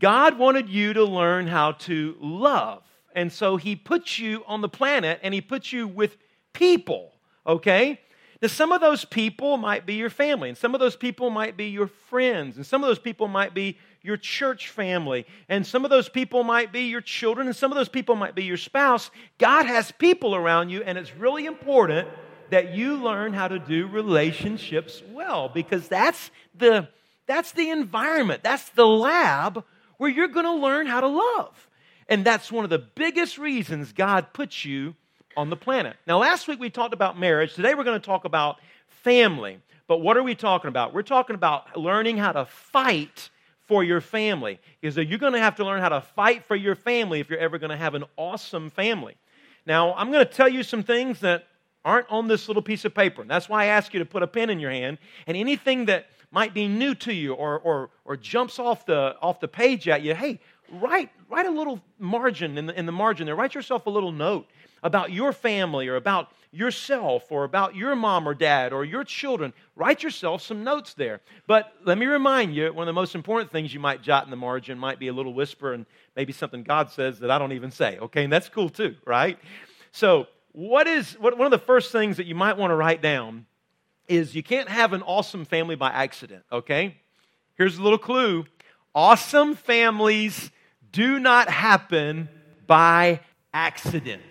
[0.00, 2.82] God wanted you to learn how to love.
[3.14, 6.16] And so he puts you on the planet and he puts you with
[6.52, 7.12] people,
[7.46, 8.00] okay?
[8.40, 11.58] Now, some of those people might be your family, and some of those people might
[11.58, 15.84] be your friends, and some of those people might be your church family, and some
[15.84, 18.56] of those people might be your children, and some of those people might be your
[18.56, 19.10] spouse.
[19.36, 22.08] God has people around you, and it's really important
[22.48, 26.88] that you learn how to do relationships well because that's the,
[27.26, 29.64] that's the environment, that's the lab
[30.00, 31.68] where you're going to learn how to love.
[32.08, 34.94] And that's one of the biggest reasons God puts you
[35.36, 35.94] on the planet.
[36.06, 37.52] Now, last week we talked about marriage.
[37.52, 38.56] Today we're going to talk about
[38.86, 39.58] family.
[39.86, 40.94] But what are we talking about?
[40.94, 43.28] We're talking about learning how to fight
[43.68, 44.58] for your family.
[44.80, 47.28] Is that you're going to have to learn how to fight for your family if
[47.28, 49.16] you're ever going to have an awesome family.
[49.66, 51.44] Now, I'm going to tell you some things that
[51.84, 53.20] aren't on this little piece of paper.
[53.20, 54.96] And that's why I ask you to put a pen in your hand.
[55.26, 59.40] And anything that might be new to you or, or, or jumps off the, off
[59.40, 63.26] the page at you, hey, write, write a little margin in the, in the margin
[63.26, 63.36] there.
[63.36, 64.46] Write yourself a little note
[64.82, 69.52] about your family or about yourself or about your mom or dad or your children.
[69.76, 71.20] Write yourself some notes there.
[71.46, 74.30] But let me remind you one of the most important things you might jot in
[74.30, 75.86] the margin might be a little whisper and
[76.16, 77.98] maybe something God says that I don't even say.
[77.98, 79.38] Okay, and that's cool too, right?
[79.92, 83.00] So, what is what, one of the first things that you might want to write
[83.00, 83.46] down
[84.10, 86.96] is you can't have an awesome family by accident, okay?
[87.54, 88.44] Here's a little clue
[88.94, 90.50] awesome families
[90.92, 92.28] do not happen
[92.66, 93.20] by
[93.54, 94.22] accident.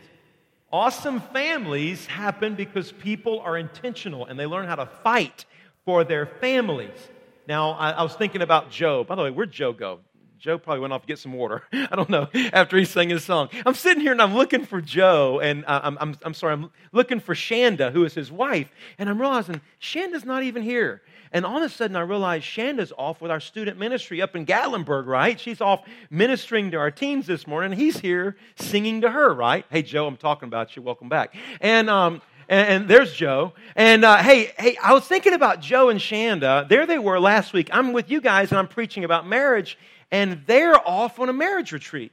[0.72, 5.46] Awesome families happen because people are intentional and they learn how to fight
[5.86, 7.10] for their families.
[7.48, 9.04] Now, I, I was thinking about Joe.
[9.04, 10.02] By the way, where'd Joe go?
[10.40, 11.64] Joe probably went off to get some water.
[11.74, 13.50] I don't know, after he sang his song.
[13.66, 17.20] I'm sitting here and I'm looking for Joe, and I'm, I'm, I'm sorry, I'm looking
[17.20, 21.02] for Shanda, who is his wife, and I'm realizing Shanda's not even here.
[21.34, 24.46] And all of a sudden, I realize Shanda's off with our student ministry up in
[24.46, 25.38] Gatlinburg, right?
[25.38, 27.78] She's off ministering to our teens this morning.
[27.78, 29.66] He's here singing to her, right?
[29.70, 30.82] Hey, Joe, I'm talking about you.
[30.82, 31.36] Welcome back.
[31.60, 33.54] And, um, and, there's Joe.
[33.76, 36.68] And uh, hey, hey, I was thinking about Joe and Shanda.
[36.68, 37.70] There they were last week.
[37.72, 39.78] I'm with you guys, and I'm preaching about marriage
[40.12, 42.12] and they're off on a marriage retreat.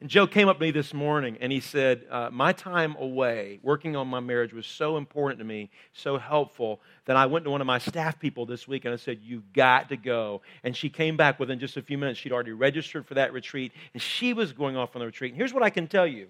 [0.00, 3.60] And Joe came up to me this morning and he said, uh, My time away
[3.62, 7.50] working on my marriage was so important to me, so helpful, that I went to
[7.50, 10.42] one of my staff people this week and I said, You've got to go.
[10.62, 12.20] And she came back within just a few minutes.
[12.20, 15.32] She'd already registered for that retreat and she was going off on the retreat.
[15.32, 16.28] And here's what I can tell you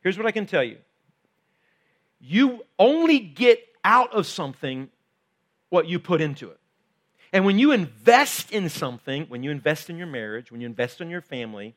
[0.00, 0.78] here's what I can tell you
[2.20, 4.88] you only get out of something
[5.68, 6.58] what you put into it.
[7.32, 11.00] And when you invest in something, when you invest in your marriage, when you invest
[11.00, 11.74] in your family,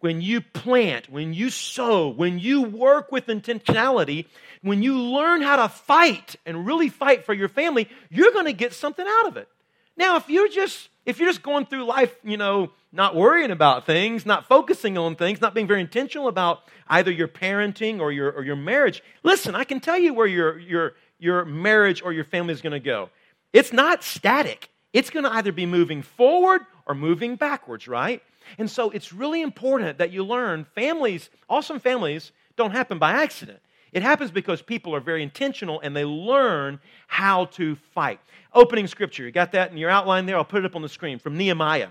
[0.00, 4.26] when you plant, when you sow, when you work with intentionality,
[4.62, 8.54] when you learn how to fight and really fight for your family, you're going to
[8.54, 9.48] get something out of it.
[9.96, 13.84] Now, if you're just if you're just going through life, you know, not worrying about
[13.84, 18.32] things, not focusing on things, not being very intentional about either your parenting or your
[18.32, 22.24] or your marriage, listen, I can tell you where your your your marriage or your
[22.24, 23.10] family is going to go.
[23.52, 24.70] It's not static.
[24.92, 28.22] It's going to either be moving forward or moving backwards, right?
[28.58, 33.60] And so it's really important that you learn families, awesome families, don't happen by accident.
[33.92, 38.20] It happens because people are very intentional and they learn how to fight.
[38.52, 40.36] Opening scripture, you got that in your outline there?
[40.36, 41.88] I'll put it up on the screen from Nehemiah.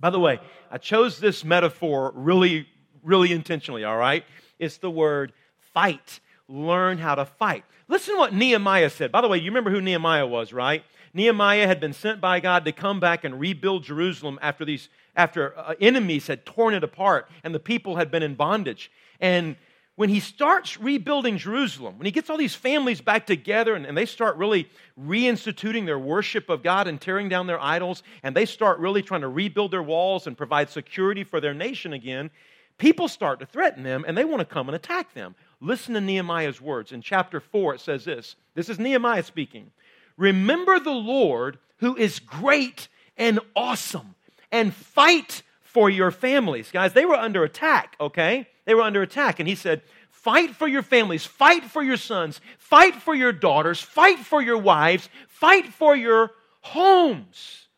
[0.00, 2.66] By the way, I chose this metaphor really,
[3.02, 4.24] really intentionally, all right?
[4.58, 5.32] It's the word
[5.74, 6.20] fight.
[6.48, 7.64] Learn how to fight.
[7.88, 9.12] Listen to what Nehemiah said.
[9.12, 10.82] By the way, you remember who Nehemiah was, right?
[11.14, 15.58] Nehemiah had been sent by God to come back and rebuild Jerusalem after these after
[15.58, 18.90] uh, enemies had torn it apart and the people had been in bondage.
[19.20, 19.56] And
[19.96, 23.98] when he starts rebuilding Jerusalem, when he gets all these families back together and, and,
[23.98, 28.46] they start really reinstituting their worship of God and tearing down their idols, and they
[28.46, 32.30] start really trying to rebuild their walls and provide security for their nation again,
[32.78, 35.34] people start to threaten them and they want to come and attack them.
[35.60, 36.92] Listen to Nehemiah's words.
[36.92, 39.70] In chapter 4, it says this This is Nehemiah speaking.
[40.16, 44.14] Remember the Lord who is great and awesome
[44.50, 46.70] and fight for your families.
[46.70, 48.48] Guys, they were under attack, okay?
[48.64, 49.38] They were under attack.
[49.40, 53.80] And he said, Fight for your families, fight for your sons, fight for your daughters,
[53.80, 57.68] fight for your wives, fight for your homes.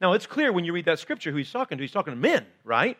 [0.00, 1.84] Now, it's clear when you read that scripture who he's talking to.
[1.84, 2.96] He's talking to men, right?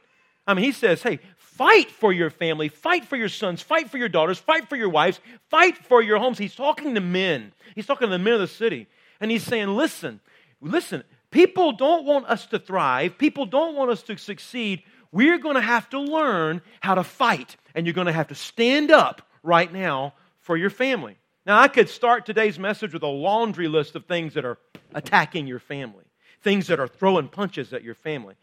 [0.49, 3.99] I mean, he says, hey, fight for your family, fight for your sons, fight for
[3.99, 6.39] your daughters, fight for your wives, fight for your homes.
[6.39, 7.53] He's talking to men.
[7.75, 8.87] He's talking to the men of the city.
[9.21, 10.21] And he's saying, listen,
[10.63, 14.83] listen, people don't want us to thrive, people don't want us to succeed.
[15.13, 18.35] We're going to have to learn how to fight, and you're going to have to
[18.35, 21.17] stand up right now for your family.
[21.45, 24.59] Now, I could start today's message with a laundry list of things that are
[24.95, 26.05] attacking your family,
[26.43, 28.35] things that are throwing punches at your family.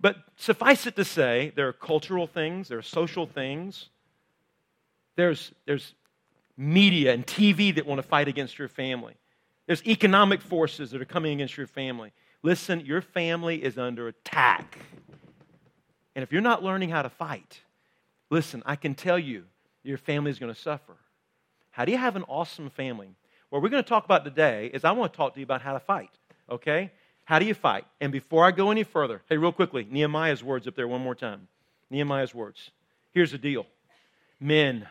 [0.00, 3.88] But suffice it to say, there are cultural things, there are social things,
[5.16, 5.94] there's, there's
[6.56, 9.14] media and TV that want to fight against your family.
[9.66, 12.12] There's economic forces that are coming against your family.
[12.42, 14.78] Listen, your family is under attack.
[16.14, 17.60] And if you're not learning how to fight,
[18.30, 19.44] listen, I can tell you,
[19.82, 20.96] your family is going to suffer.
[21.70, 23.16] How do you have an awesome family?
[23.50, 25.62] What we're going to talk about today is I want to talk to you about
[25.62, 26.10] how to fight,
[26.50, 26.90] okay?
[27.26, 27.84] How do you fight?
[28.00, 31.16] And before I go any further, hey, real quickly, Nehemiah's words up there one more
[31.16, 31.48] time.
[31.90, 32.70] Nehemiah's words.
[33.12, 33.66] Here's the deal
[34.40, 34.88] men,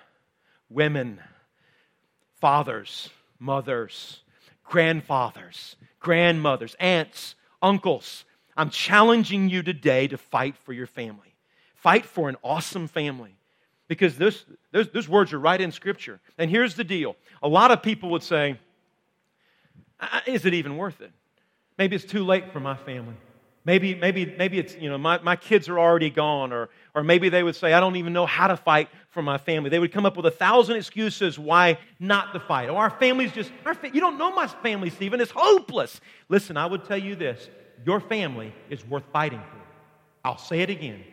[0.70, 1.20] women,
[2.42, 3.10] fathers,
[3.40, 4.20] mothers,
[4.66, 8.26] grandfathers, grandmothers, aunts, uncles.
[8.58, 11.36] I'm challenging you today to fight for your family.
[11.76, 13.38] Fight for an awesome family.
[13.88, 16.20] Because this, those, those words are right in Scripture.
[16.38, 18.60] And here's the deal a lot of people would say,
[20.28, 21.12] Is it even worth it?
[21.78, 23.16] Maybe it's too late for my family.
[23.66, 26.54] Maybe, maybe, maybe it's, you know, my, my kids are already gone.
[26.54, 29.40] Or, or maybe they would say, I don't even know how to fight for my
[29.40, 29.72] family.
[29.72, 32.70] They would come up with a thousand excuses why not to fight.
[32.70, 35.20] Or our family's just, our fa- you don't know my family, Stephen.
[35.20, 36.00] It's hopeless.
[36.30, 37.50] Listen, I would tell you this
[37.84, 39.62] your family is worth fighting for.
[40.24, 41.04] I'll say it again.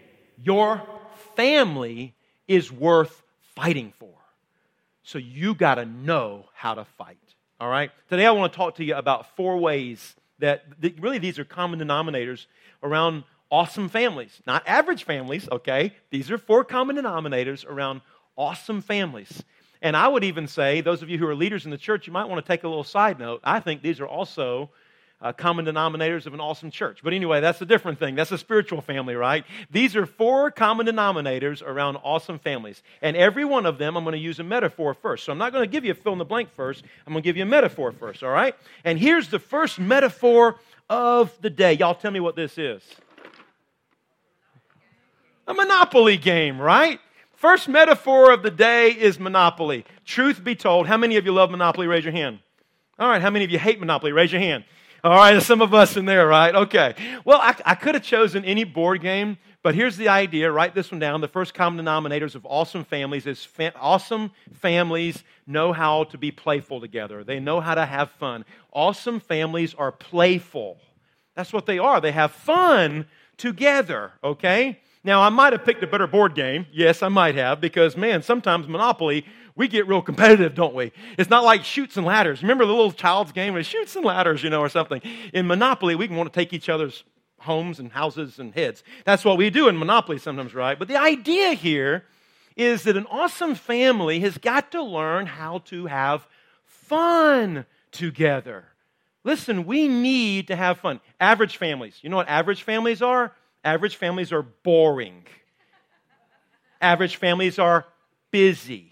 [0.43, 0.83] Your
[1.37, 2.15] family
[2.47, 3.23] is worth
[3.57, 4.13] fighting for.
[5.05, 7.19] So you got to know how to fight.
[7.59, 7.91] All right?
[8.09, 10.65] Today I want to talk to you about four ways that
[11.01, 12.47] really these are common denominators
[12.83, 14.43] around awesome families.
[14.45, 15.95] Not average families, okay?
[16.11, 18.01] These are four common denominators around
[18.37, 19.45] awesome families.
[19.81, 22.13] And I would even say, those of you who are leaders in the church, you
[22.13, 23.41] might want to take a little side note.
[23.45, 24.71] I think these are also
[25.23, 27.01] uh, common denominators of an awesome church.
[27.03, 28.15] But anyway, that's a different thing.
[28.17, 29.45] That's a spiritual family, right?
[29.71, 32.83] These are four common denominators around awesome families.
[33.01, 35.25] And every one of them, I'm going to use a metaphor first.
[35.25, 36.85] So I'm not going to give you a fill in the blank first.
[37.07, 38.55] I'm going to give you a metaphor first, all right?
[38.85, 40.59] And here's the first metaphor
[40.91, 41.75] of the day.
[41.75, 42.83] Y'all tell me what this is
[45.47, 47.01] a monopoly game, right?
[47.35, 49.85] First metaphor of the day is Monopoly.
[50.05, 51.87] Truth be told, how many of you love Monopoly?
[51.87, 52.39] Raise your hand.
[52.99, 54.13] All right, how many of you hate Monopoly?
[54.13, 54.65] Raise your hand.
[55.05, 56.55] All right, some of us in there, right?
[56.55, 56.95] Okay.
[57.25, 60.53] Well, I, I could have chosen any board game, but here's the idea.
[60.53, 61.21] Write this one down.
[61.21, 66.31] The first common denominators of awesome families is fa- awesome families know how to be
[66.31, 67.25] playful together.
[67.25, 68.45] They know how to have fun.
[68.73, 70.79] Awesome families are playful.
[71.35, 72.01] That's what they are.
[72.01, 73.07] They have fun
[73.37, 74.79] together, okay?
[75.03, 76.67] Now, I might have picked a better board game.
[76.73, 80.93] Yes, I might have, because man, sometimes Monopoly we get real competitive, don't we?
[81.19, 82.43] It's not like Chutes and Ladders.
[82.43, 85.01] Remember the little child's game with Chutes and Ladders, you know, or something?
[85.33, 87.05] In Monopoly, we can want to take each other's
[87.39, 88.83] homes and houses and heads.
[89.05, 90.79] That's what we do in Monopoly sometimes, right?
[90.79, 92.05] But the idea here
[92.57, 96.27] is that an awesome family has got to learn how to have
[96.65, 98.65] fun together.
[99.25, 101.01] Listen, we need to have fun.
[101.21, 103.33] Average families, you know what average families are?
[103.65, 105.25] Average families are boring.
[106.81, 107.87] Average families are
[108.31, 108.92] busy.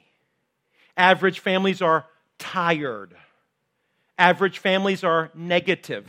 [1.00, 2.05] Average families are
[2.38, 3.17] tired.
[4.19, 6.06] Average families are negative.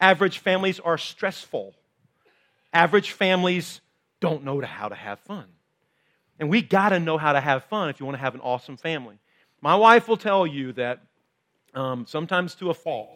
[0.00, 1.76] Average families are stressful.
[2.72, 3.80] Average families
[4.18, 5.44] don't know how to have fun.
[6.40, 8.40] And we got to know how to have fun if you want to have an
[8.40, 9.16] awesome family.
[9.60, 11.02] My wife will tell you that
[11.74, 13.10] um, sometimes to a fault,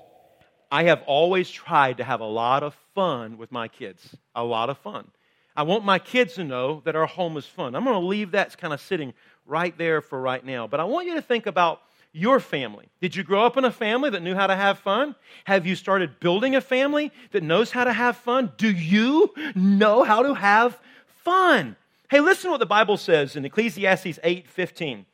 [0.71, 4.15] I have always tried to have a lot of fun with my kids.
[4.37, 5.11] A lot of fun.
[5.57, 7.75] I want my kids to know that our home is fun.
[7.75, 9.15] I'm going to leave that kind of sitting
[9.47, 10.67] right there for right now.
[10.67, 11.81] But I want you to think about
[12.13, 12.89] your family.
[13.01, 15.15] Did you grow up in a family that knew how to have fun?
[15.45, 18.53] Have you started building a family that knows how to have fun?
[18.57, 20.79] Do you know how to have
[21.25, 21.77] fun?
[22.11, 25.07] Hey, listen to what the Bible says in Ecclesiastes 8 15.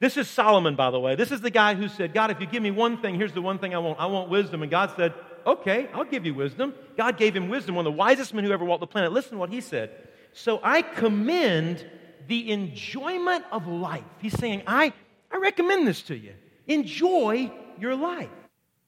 [0.00, 1.16] This is Solomon, by the way.
[1.16, 3.42] This is the guy who said, God, if you give me one thing, here's the
[3.42, 3.98] one thing I want.
[3.98, 4.62] I want wisdom.
[4.62, 5.12] And God said,
[5.46, 6.74] Okay, I'll give you wisdom.
[6.96, 9.12] God gave him wisdom, one of the wisest men who ever walked the planet.
[9.12, 9.90] Listen to what he said.
[10.32, 11.86] So I commend
[12.26, 14.04] the enjoyment of life.
[14.20, 14.92] He's saying, I,
[15.32, 16.34] I recommend this to you.
[16.66, 18.28] Enjoy your life.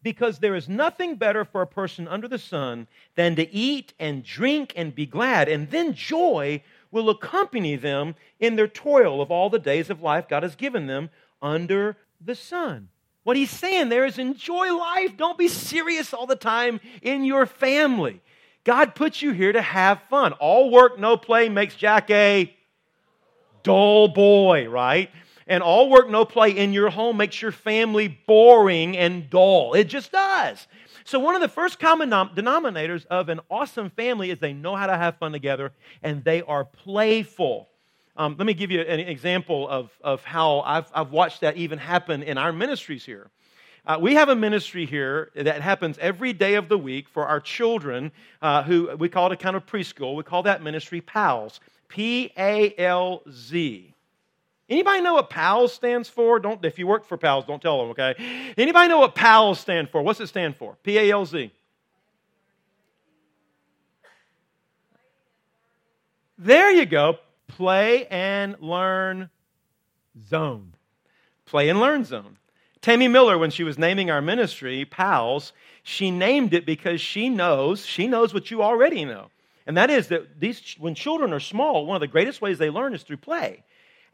[0.02, 4.24] Because there is nothing better for a person under the sun than to eat and
[4.24, 9.50] drink and be glad, and then joy will accompany them in their toil of all
[9.50, 11.10] the days of life God has given them
[11.42, 12.88] under the sun.
[13.22, 15.16] What he's saying there is enjoy life.
[15.16, 18.20] Don't be serious all the time in your family.
[18.64, 20.32] God puts you here to have fun.
[20.34, 22.54] All work, no play makes Jack a
[23.62, 25.10] dull boy, right?
[25.46, 29.74] And all work, no play in your home makes your family boring and dull.
[29.74, 30.66] It just does.
[31.04, 34.86] So, one of the first common denominators of an awesome family is they know how
[34.86, 35.72] to have fun together
[36.02, 37.69] and they are playful.
[38.20, 41.78] Um, let me give you an example of, of how I've, I've watched that even
[41.78, 43.30] happen in our ministries here.
[43.86, 47.40] Uh, we have a ministry here that happens every day of the week for our
[47.40, 48.12] children
[48.42, 50.16] uh, who we call it a kind of preschool.
[50.16, 51.60] We call that ministry PALZ.
[51.88, 53.94] P A L Z.
[54.68, 56.38] Anybody know what PALZ stands for?
[56.40, 58.52] Don't if you work for PALZ, don't tell them, okay?
[58.58, 60.02] Anybody know what PALZ stand for?
[60.02, 60.76] What's it stand for?
[60.82, 61.50] P A L Z.
[66.36, 67.16] There you go.
[67.50, 69.30] Play and learn
[70.28, 70.74] zone.
[71.46, 72.36] Play and learn zone.
[72.80, 75.52] Tammy Miller, when she was naming our ministry, PALZ,
[75.82, 79.30] she named it because she knows, she knows what you already know.
[79.66, 82.70] And that is that these, when children are small, one of the greatest ways they
[82.70, 83.64] learn is through play.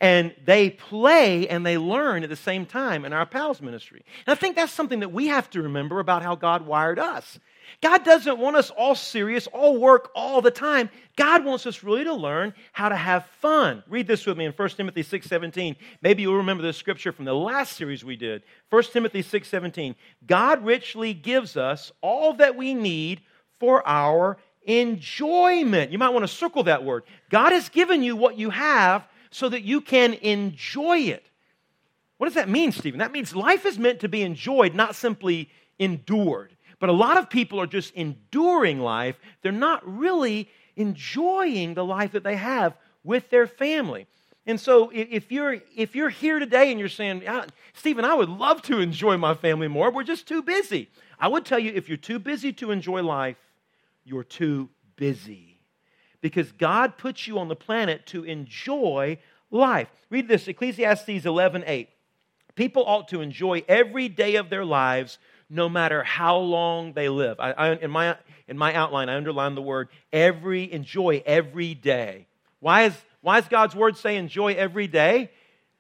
[0.01, 4.05] And they play and they learn at the same time in our PALZ ministry.
[4.27, 7.39] And I think that's something that we have to remember about how God wired us.
[7.83, 10.91] God doesn't want us all serious, all work all the time.
[11.17, 13.83] God wants us really to learn how to have fun.
[13.89, 15.77] Read this with me in 1 Timothy 6:17.
[16.03, 18.43] Maybe you'll remember this scripture from the last series we did.
[18.71, 19.95] 1 Timothy 6:17.
[20.27, 23.21] God richly gives us all that we need
[23.59, 25.93] for our enjoyment.
[25.93, 27.05] You might want to circle that word.
[27.31, 31.31] God has given you what you have so that you can enjoy it.
[32.19, 32.99] What does that mean, Stephen?
[32.99, 36.56] That means life is meant to be enjoyed, not simply endured.
[36.79, 39.17] But a lot of people are just enduring life.
[39.43, 44.07] They're not really enjoying the life that they have with their family.
[44.47, 48.29] And so if you're, if you're here today and you're saying, ah, Stephen, I would
[48.29, 50.89] love to enjoy my family more, we're just too busy.
[51.19, 53.39] I would tell you if you're too busy to enjoy life,
[54.05, 55.61] you're too busy.
[56.21, 59.19] Because God puts you on the planet to enjoy
[59.51, 59.89] life.
[60.11, 61.89] Read this Ecclesiastes 11 8.
[62.55, 67.39] People ought to enjoy every day of their lives no matter how long they live.
[67.39, 68.17] I, I, in, my,
[68.49, 72.27] in my outline, I underline the word every, enjoy every day.
[72.61, 75.31] Why is, why is God's word say enjoy every day?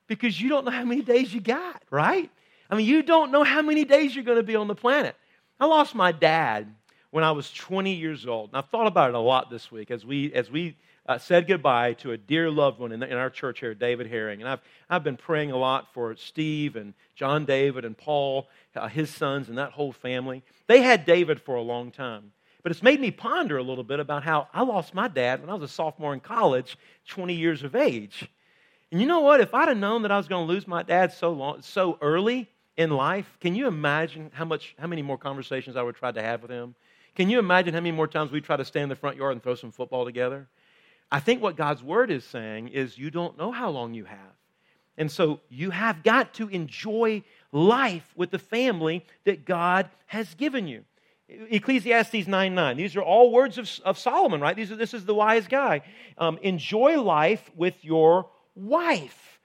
[0.06, 2.30] Because you don't know how many days you got, right?
[2.70, 5.16] I mean, you don't know how many days you're going to be on the planet.
[5.58, 6.72] I lost my dad
[7.10, 8.50] when I was 20 years old.
[8.50, 10.76] And I've thought about it a lot this week as we, as we
[11.08, 14.08] uh, said goodbye to a dear loved one in, the, in, our church here, David
[14.08, 14.40] Herring.
[14.40, 14.60] And I've,
[14.90, 19.48] I've been praying a lot for Steve and John David and Paul, uh, his sons,
[19.48, 20.42] and that whole family.
[20.66, 22.32] They had David for a long time.
[22.62, 25.50] But it's made me ponder a little bit about how I lost my dad when
[25.50, 28.28] I was a sophomore in college, 20 years of age.
[28.90, 29.40] And you know what?
[29.40, 31.96] If I'd have known that I was going to lose my dad so long, so
[32.00, 36.10] early in life, can you imagine how much, how many more conversations I would try
[36.10, 36.74] to have with him?
[37.14, 39.32] Can you imagine how many more times we try to stand in the front yard
[39.32, 40.48] and throw some football together?
[41.10, 44.18] I think what God's word is saying is you don't know how long you have.
[44.98, 47.22] And so you have got to enjoy
[47.52, 50.84] life with the family that God has given you.
[51.28, 52.76] Ecclesiastes 9 9.
[52.76, 54.56] These are all words of, of Solomon, right?
[54.56, 55.82] These are, this is the wise guy.
[56.18, 59.35] Um, enjoy life with your wife.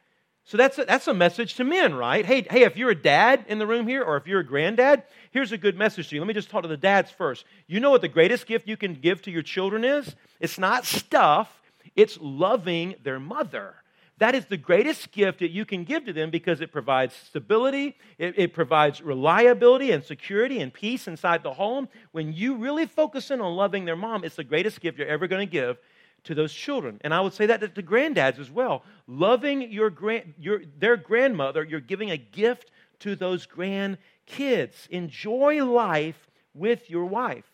[0.51, 2.25] So that's a, that's a message to men, right?
[2.25, 5.03] Hey, hey, if you're a dad in the room here, or if you're a granddad,
[5.31, 6.19] here's a good message to you.
[6.19, 7.45] Let me just talk to the dads first.
[7.67, 10.13] You know what the greatest gift you can give to your children is?
[10.41, 11.61] It's not stuff,
[11.95, 13.75] it's loving their mother.
[14.17, 17.97] That is the greatest gift that you can give to them because it provides stability,
[18.17, 21.87] it, it, provides reliability and security and peace inside the home.
[22.11, 25.27] When you really focus in on loving their mom, it's the greatest gift you're ever
[25.27, 25.77] going to give
[26.23, 26.99] to those children.
[27.01, 28.83] And I would say that to granddads as well.
[29.07, 34.87] Loving your, grand, your, their grandmother, you're giving a gift to those grandkids.
[34.89, 37.45] Enjoy life with your wife.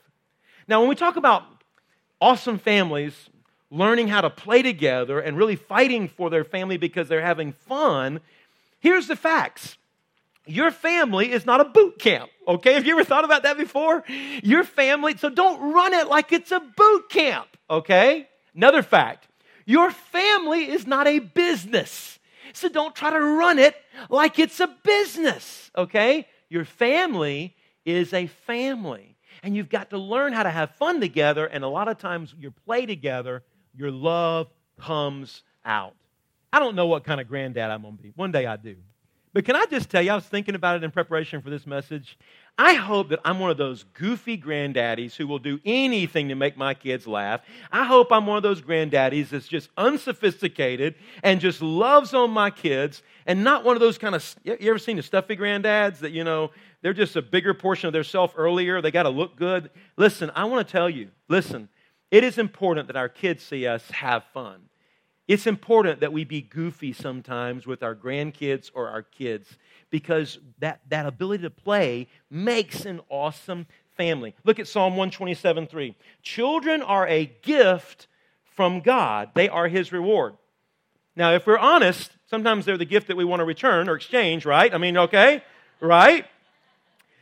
[0.67, 1.43] Now, when we talk about
[2.19, 3.29] awesome families,
[3.69, 8.19] learning how to play together and really fighting for their family because they're having fun,
[8.79, 9.77] here's the facts.
[10.45, 12.73] Your family is not a boot camp, okay?
[12.73, 14.03] Have you ever thought about that before?
[14.43, 18.29] Your family, so don't run it like it's a boot camp, okay?
[18.57, 19.29] Another fact
[19.65, 22.19] your family is not a business.
[22.53, 23.75] So don't try to run it
[24.09, 26.25] like it's a business, okay?
[26.49, 29.15] Your family is a family.
[29.43, 31.45] And you've got to learn how to have fun together.
[31.45, 33.43] And a lot of times you play together
[33.75, 34.49] your love
[34.79, 35.93] comes out.
[36.51, 38.13] I don't know what kind of granddad I'm going to be.
[38.15, 38.77] One day I do.
[39.33, 41.67] But can I just tell you, I was thinking about it in preparation for this
[41.67, 42.17] message.
[42.59, 46.57] I hope that I'm one of those goofy granddaddies who will do anything to make
[46.57, 47.41] my kids laugh.
[47.71, 52.49] I hope I'm one of those granddaddies that's just unsophisticated and just loves on my
[52.49, 54.35] kids and not one of those kind of.
[54.43, 56.49] You ever seen the stuffy granddads that, you know,
[56.81, 58.81] they're just a bigger portion of their self earlier?
[58.81, 59.69] They got to look good.
[59.95, 61.69] Listen, I want to tell you, listen,
[62.09, 64.61] it is important that our kids see us have fun.
[65.27, 69.57] It's important that we be goofy sometimes with our grandkids or our kids
[69.89, 73.67] because that, that ability to play makes an awesome
[73.97, 74.35] family.
[74.45, 75.95] Look at Psalm 127 3.
[76.21, 78.07] Children are a gift
[78.55, 80.35] from God, they are His reward.
[81.15, 84.45] Now, if we're honest, sometimes they're the gift that we want to return or exchange,
[84.45, 84.73] right?
[84.73, 85.43] I mean, okay,
[85.79, 86.25] right?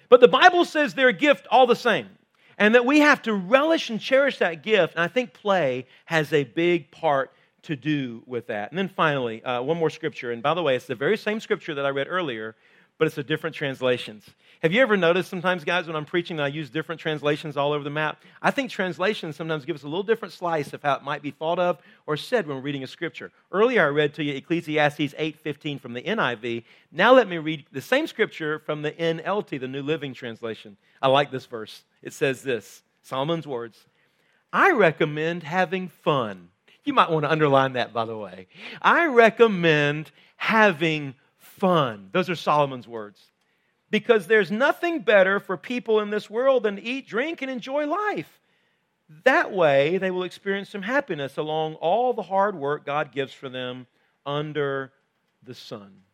[0.10, 2.10] But the Bible says they're a gift all the same.
[2.58, 4.96] And that we have to relish and cherish that gift.
[4.96, 7.32] And I think play has a big part
[7.66, 8.72] to do with that.
[8.72, 10.32] And then finally, uh, one more scripture.
[10.32, 12.56] And by the way, it's the very same scripture that I read earlier,
[12.98, 14.26] but it's a different translations.
[14.62, 17.84] Have you ever noticed sometimes, guys, when I'm preaching, I use different translations all over
[17.84, 18.22] the map?
[18.42, 21.32] I think translations sometimes give us a little different slice of how it might be
[21.32, 23.32] thought of or said when we're reading a scripture.
[23.52, 26.64] Earlier, I read to you Ecclesiastes 8:15 from the NIV.
[26.92, 30.78] Now let me read the same scripture from the NLT, the New Living Translation.
[31.02, 31.84] I like this verse.
[32.02, 33.86] It says this Solomon's words
[34.54, 36.50] I recommend having fun.
[36.86, 38.48] You might want to underline that, by the way.
[38.82, 42.10] I recommend having fun.
[42.12, 43.20] Those are Solomon's words
[43.90, 47.86] because there's nothing better for people in this world than to eat, drink, and enjoy
[47.88, 48.40] life.
[49.24, 53.50] That way, they will experience some happiness along all the hard work God gives for
[53.50, 53.88] them
[54.26, 54.92] under
[55.44, 56.05] the sun.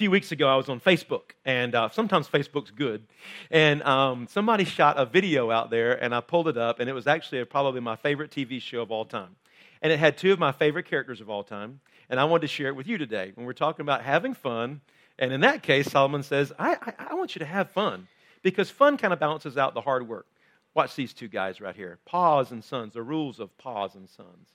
[0.00, 3.02] A few weeks ago, I was on Facebook, and uh, sometimes Facebook's good.
[3.50, 6.94] And um, somebody shot a video out there, and I pulled it up, and it
[6.94, 9.36] was actually probably my favorite TV show of all time.
[9.82, 12.48] And it had two of my favorite characters of all time, and I wanted to
[12.48, 13.32] share it with you today.
[13.34, 14.80] When we're talking about having fun
[15.18, 18.08] and in that case, Solomon says, I, I, I want you to have fun
[18.40, 20.26] because fun kind of balances out the hard work.
[20.72, 24.48] Watch these two guys right here Pa's and Sons, the rules of Pa's and Sons.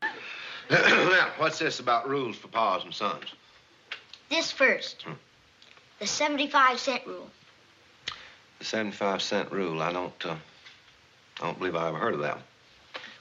[0.70, 3.26] now, what's this about rules for Pa's and Sons?
[4.30, 5.02] This first.
[5.02, 5.12] Hmm.
[6.00, 7.30] The 75 cent rule.
[8.58, 9.82] The 75 cent rule.
[9.82, 10.36] I don't, uh,
[11.40, 12.38] I don't believe I ever heard of that.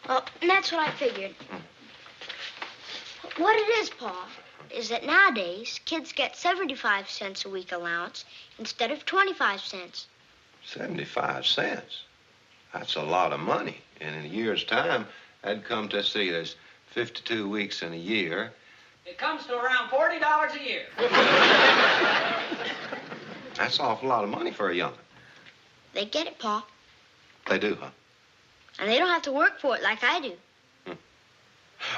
[0.08, 1.32] Well, that's what I figured.
[1.50, 3.42] Hmm.
[3.42, 4.28] What it is, Pa,
[4.70, 8.26] is that nowadays kids get 75 cents a week allowance
[8.60, 10.08] instead of 25 cents.
[10.66, 12.04] 75 cents?
[12.74, 13.78] That's a lot of money.
[14.02, 15.06] And in a year's time,
[15.42, 16.56] that'd come to, see, there's
[16.92, 18.52] 52 weeks in a year.
[19.06, 20.84] It comes to around $40 a year.
[23.56, 24.94] That's an awful lot of money for a young.
[25.94, 26.66] They get it, Pa.
[27.50, 27.90] They do, huh?
[28.80, 30.32] And they don't have to work for it like I do.
[30.88, 30.94] Hmm.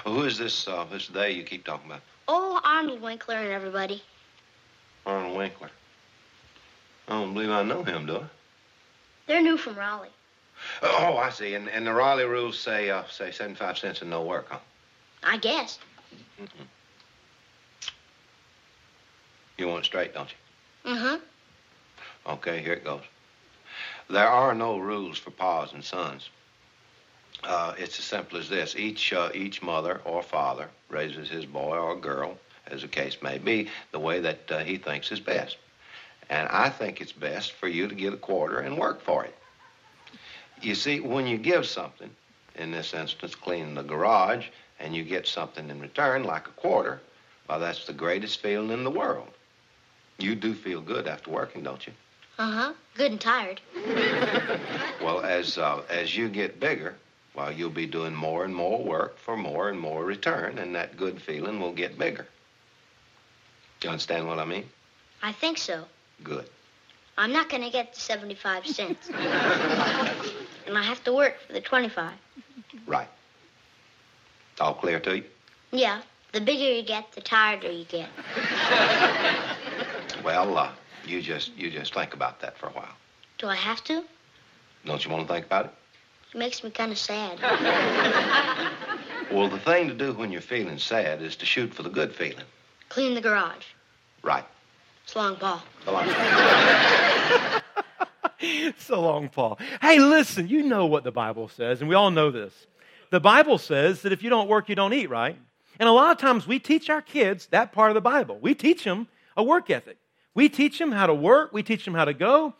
[0.09, 2.01] Who is this, uh, this they you keep talking about?
[2.27, 4.01] Oh, Arnold Winkler and everybody.
[5.05, 5.69] Arnold Winkler.
[7.07, 8.23] I don't believe I know him, do I?
[9.27, 10.09] They're new from Raleigh.
[10.81, 11.53] Oh, I see.
[11.53, 14.59] And, and the Raleigh rules say uh, say 75 cents and no work, huh?
[15.23, 15.79] I guess.
[16.39, 16.65] Mm -hmm.
[19.57, 20.91] You want it straight, don't you?
[20.93, 22.31] Mm-hmm.
[22.31, 23.01] Okay, here it goes.
[24.09, 26.29] There are no rules for Pa's and Sons.
[27.43, 28.75] Uh, it's as simple as this.
[28.75, 32.37] Each, uh, each mother or father raises his boy or girl,
[32.67, 35.57] as the case may be, the way that uh, he thinks is best.
[36.29, 39.35] And I think it's best for you to get a quarter and work for it.
[40.61, 42.09] You see, when you give something,
[42.55, 44.47] in this instance, cleaning the garage,
[44.79, 47.01] and you get something in return, like a quarter,
[47.47, 49.29] well, that's the greatest feeling in the world.
[50.17, 51.93] You do feel good after working, don't you?
[52.37, 52.73] Uh-huh.
[52.95, 53.61] Good and tired.
[55.01, 56.95] well, as, uh, as you get bigger,
[57.35, 60.97] well, you'll be doing more and more work for more and more return, and that
[60.97, 62.25] good feeling will get bigger.
[63.79, 64.65] Do you understand what I mean?
[65.21, 65.85] I think so.
[66.23, 66.49] Good.
[67.17, 69.09] I'm not going to get the 75 cents.
[69.13, 72.11] and I have to work for the 25.
[72.85, 73.07] Right.
[74.59, 75.23] All clear to you?
[75.71, 76.01] Yeah.
[76.33, 78.09] The bigger you get, the tireder you get.
[80.25, 80.71] well, uh,
[81.05, 82.95] you just you just think about that for a while.
[83.37, 84.03] Do I have to?
[84.83, 85.71] Don't you want to think about it?
[86.33, 87.39] It makes me kind of sad.
[89.31, 92.13] well, the thing to do when you're feeling sad is to shoot for the good
[92.13, 92.43] feeling.
[92.89, 93.65] Clean the garage.
[94.23, 94.43] Right.
[95.05, 95.61] So long, Paul.
[95.85, 96.09] So long.
[98.77, 99.59] so long, Paul.
[99.81, 102.53] Hey, listen, you know what the Bible says, and we all know this.
[103.11, 105.37] The Bible says that if you don't work, you don't eat, right?
[105.79, 108.39] And a lot of times we teach our kids that part of the Bible.
[108.41, 109.07] We teach them
[109.37, 109.97] a work ethic.
[110.35, 112.53] We teach them how to work, we teach them how to go,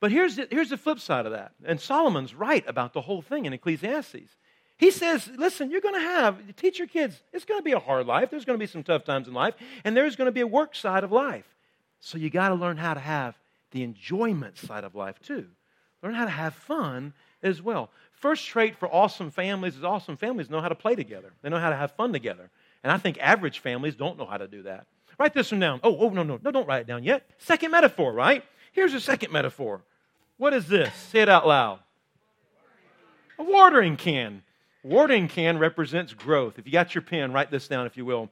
[0.00, 1.52] but here's the, here's the flip side of that.
[1.64, 4.36] And Solomon's right about the whole thing in Ecclesiastes.
[4.76, 7.78] He says, listen, you're going to have, teach your kids, it's going to be a
[7.78, 8.30] hard life.
[8.30, 10.46] There's going to be some tough times in life, and there's going to be a
[10.46, 11.44] work side of life.
[12.00, 13.38] So you got to learn how to have
[13.72, 15.46] the enjoyment side of life too.
[16.02, 17.12] Learn how to have fun
[17.42, 17.90] as well.
[18.12, 21.32] First trait for awesome families is awesome families know how to play together.
[21.42, 22.50] They know how to have fun together.
[22.82, 24.86] And I think average families don't know how to do that.
[25.20, 25.80] Write this one down.
[25.82, 27.28] Oh, oh no, no, no, don't write it down yet.
[27.36, 28.42] Second metaphor, right?
[28.72, 29.82] Here's a second metaphor.
[30.38, 30.94] What is this?
[30.94, 31.80] Say it out loud.
[33.38, 34.42] A watering can.
[34.82, 36.58] Watering can represents growth.
[36.58, 38.30] If you got your pen, write this down if you will.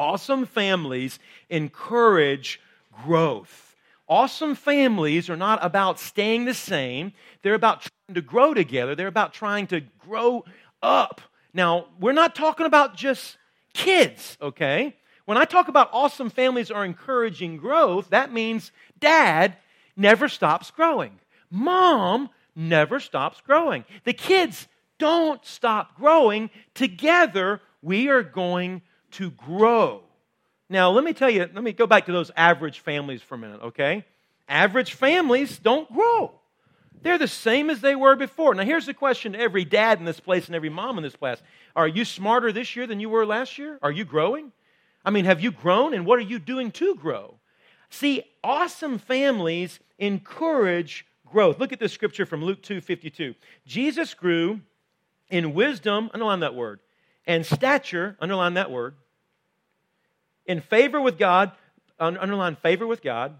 [0.00, 2.60] Awesome families encourage
[3.04, 3.76] growth.
[4.08, 7.12] Awesome families are not about staying the same,
[7.42, 10.44] they're about trying to grow together, they're about trying to grow
[10.82, 11.20] up.
[11.54, 13.36] Now, we're not talking about just
[13.74, 14.96] kids, okay?
[15.26, 19.56] When I talk about awesome families are encouraging growth, that means dad
[19.96, 21.18] never stops growing.
[21.50, 23.84] Mom never stops growing.
[24.04, 26.48] The kids don't stop growing.
[26.74, 30.02] Together, we are going to grow.
[30.68, 33.38] Now, let me tell you, let me go back to those average families for a
[33.38, 34.04] minute, okay?
[34.48, 36.32] Average families don't grow.
[37.02, 38.54] They're the same as they were before.
[38.54, 41.16] Now, here's the question to every dad in this place and every mom in this
[41.16, 41.40] place
[41.74, 43.78] Are you smarter this year than you were last year?
[43.82, 44.52] Are you growing?
[45.06, 47.38] I mean, have you grown and what are you doing to grow?
[47.88, 51.60] See, awesome families encourage growth.
[51.60, 53.36] Look at this scripture from Luke 2 52.
[53.64, 54.60] Jesus grew
[55.30, 56.80] in wisdom, underline that word,
[57.24, 58.96] and stature, underline that word,
[60.44, 61.52] in favor with God,
[62.00, 63.38] underline favor with God,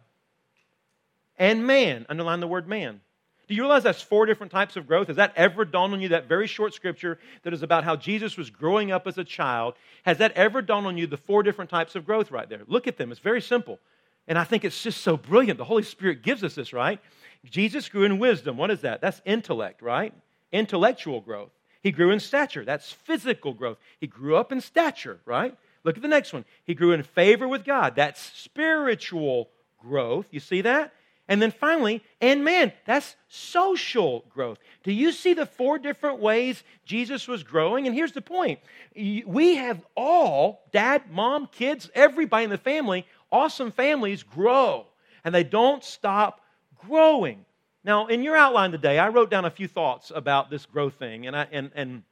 [1.37, 3.01] and man, underline the word man.
[3.49, 5.07] Do you realize that's four different types of growth?
[5.07, 8.37] Has that ever dawned on you, that very short scripture that is about how Jesus
[8.37, 9.75] was growing up as a child?
[10.05, 12.63] Has that ever dawned on you, the four different types of growth right there?
[12.67, 13.13] Look at them.
[13.13, 13.79] It's very simple.
[14.27, 15.59] And I think it's just so brilliant.
[15.59, 17.01] The Holy Spirit gives us this, right?
[17.45, 18.57] Jesus grew in wisdom.
[18.57, 19.01] What is that?
[19.01, 20.13] That's intellect, right?
[20.51, 21.51] Intellectual growth.
[21.83, 22.65] He grew in stature.
[22.65, 23.79] That's physical growth.
[24.01, 25.57] He grew up in stature, right?
[25.85, 26.45] Look at the next one.
[26.65, 27.95] He grew in favor with God.
[27.95, 30.27] That's spiritual growth.
[30.33, 30.93] You see that?
[31.29, 34.59] And then finally, and man, that's social growth.
[34.85, 37.87] Do you see the four different ways Jesus was growing?
[37.87, 38.61] And here's the point
[38.95, 44.87] we have all, dad, mom, kids, everybody in the family, awesome families grow,
[45.25, 46.41] and they don't stop
[46.87, 47.45] growing.
[47.83, 51.27] Now, in your outline today, I wrote down a few thoughts about this growth thing,
[51.27, 52.03] and, I, and, and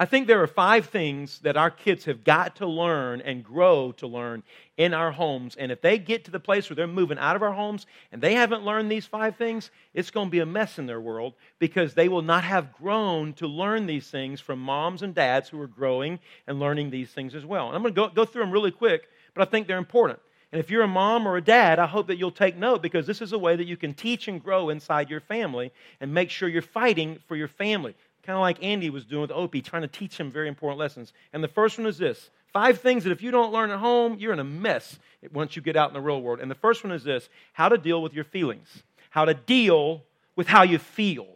[0.00, 3.92] I think there are five things that our kids have got to learn and grow
[3.98, 4.42] to learn
[4.78, 5.56] in our homes.
[5.56, 8.22] And if they get to the place where they're moving out of our homes and
[8.22, 11.34] they haven't learned these five things, it's going to be a mess in their world
[11.58, 15.60] because they will not have grown to learn these things from moms and dads who
[15.60, 17.66] are growing and learning these things as well.
[17.66, 20.18] And I'm going to go, go through them really quick, but I think they're important.
[20.50, 23.06] And if you're a mom or a dad, I hope that you'll take note because
[23.06, 26.30] this is a way that you can teach and grow inside your family and make
[26.30, 29.82] sure you're fighting for your family kind of like Andy was doing with Opie, trying
[29.82, 31.12] to teach him very important lessons.
[31.32, 34.16] And the first one is this five things that if you don't learn at home,
[34.18, 34.98] you're in a mess
[35.32, 36.40] once you get out in the real world.
[36.40, 40.02] And the first one is this how to deal with your feelings, how to deal
[40.36, 41.26] with how you feel,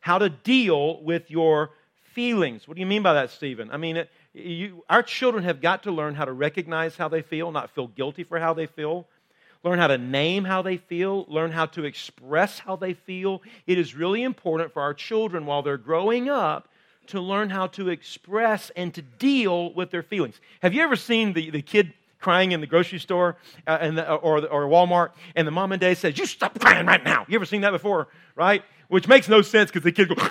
[0.00, 1.70] how to deal with your
[2.12, 2.66] feelings.
[2.66, 3.70] What do you mean by that, Stephen?
[3.70, 7.22] I mean, it, you, our children have got to learn how to recognize how they
[7.22, 9.06] feel, not feel guilty for how they feel,
[9.62, 13.42] learn how to name how they feel, learn how to express how they feel.
[13.66, 16.68] It is really important for our children while they're growing up
[17.08, 20.40] to learn how to express and to deal with their feelings.
[20.62, 24.12] Have you ever seen the, the kid crying in the grocery store uh, and the,
[24.12, 27.36] or, or Walmart, and the mom and dad says, "You stop crying right now." You
[27.36, 28.62] ever seen that before, right?
[28.88, 30.18] Which makes no sense because the kid goes,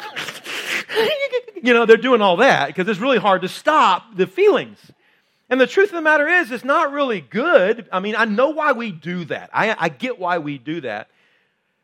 [1.63, 4.78] you know, they're doing all that because it's really hard to stop the feelings.
[5.49, 7.88] And the truth of the matter is, it's not really good.
[7.91, 9.49] I mean, I know why we do that.
[9.51, 11.09] I, I get why we do that.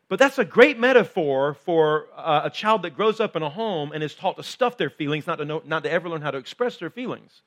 [0.08, 3.92] But that's a great metaphor for uh, a child that grows up in a home
[3.92, 6.30] and is taught to stuff their feelings, not to, know, not to ever learn how
[6.30, 7.42] to express their feelings.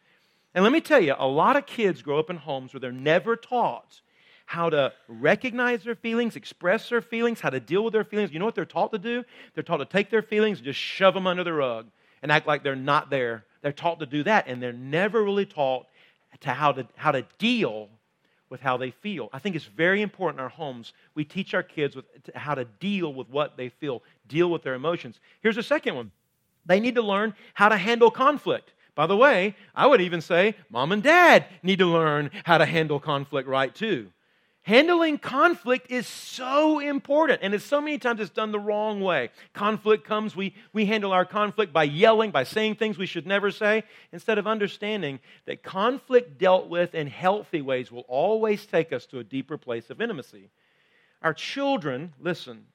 [0.54, 2.90] And let me tell you, a lot of kids grow up in homes where they're
[2.90, 4.00] never taught
[4.46, 8.32] how to recognize their feelings, express their feelings, how to deal with their feelings.
[8.32, 9.22] You know what they're taught to do?
[9.54, 11.86] They're taught to take their feelings and just shove them under the rug
[12.22, 13.44] and act like they're not there.
[13.62, 15.86] They're taught to do that, and they're never really taught
[16.40, 17.88] to how to, how to deal
[18.50, 19.28] with how they feel.
[19.32, 22.64] I think it's very important in our homes we teach our kids with, how to
[22.64, 25.20] deal with what they feel, deal with their emotions.
[25.42, 26.10] Here's a second one
[26.66, 28.72] they need to learn how to handle conflict.
[28.94, 32.66] By the way, I would even say mom and dad need to learn how to
[32.66, 34.10] handle conflict right too.
[34.68, 39.30] Handling conflict is so important, and it's so many times it's done the wrong way.
[39.54, 43.50] Conflict comes, we, we handle our conflict by yelling, by saying things we should never
[43.50, 49.06] say, instead of understanding that conflict dealt with in healthy ways will always take us
[49.06, 50.50] to a deeper place of intimacy.
[51.22, 52.66] Our children, listen,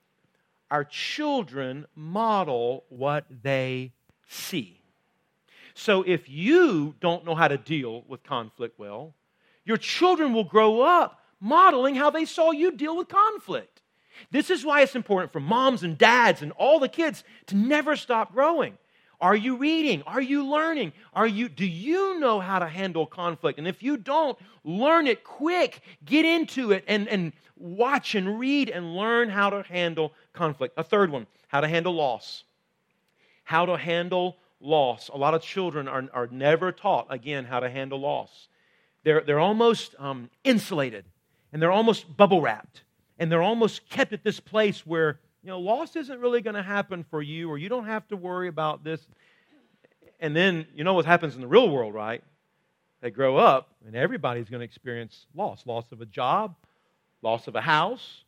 [0.71, 3.91] our children model what they
[4.27, 4.79] see.
[5.75, 9.13] So if you don't know how to deal with conflict well,
[9.63, 13.81] your children will grow up modeling how they saw you deal with conflict.
[14.31, 17.95] This is why it's important for moms and dads and all the kids to never
[17.95, 18.77] stop growing.
[19.19, 20.03] Are you reading?
[20.07, 20.93] Are you learning?
[21.13, 23.59] Are you do you know how to handle conflict?
[23.59, 25.81] And if you don't, learn it quick.
[26.05, 30.75] Get into it and, and watch and read and learn how to handle conflict.
[30.77, 32.43] A third one, how to handle loss.
[33.43, 35.09] How to handle loss.
[35.09, 38.47] A lot of children are, are never taught, again, how to handle loss.
[39.03, 41.03] They're, they're almost um, insulated
[41.53, 42.83] and they're almost bubble wrapped
[43.17, 46.63] and they're almost kept at this place where you know loss isn't really going to
[46.63, 49.07] happen for you or you don't have to worry about this
[50.19, 52.21] and then you know what happens in the real world right
[53.03, 56.55] they grow up, and everybody's going to experience loss loss of a job,
[57.21, 58.23] loss of a house,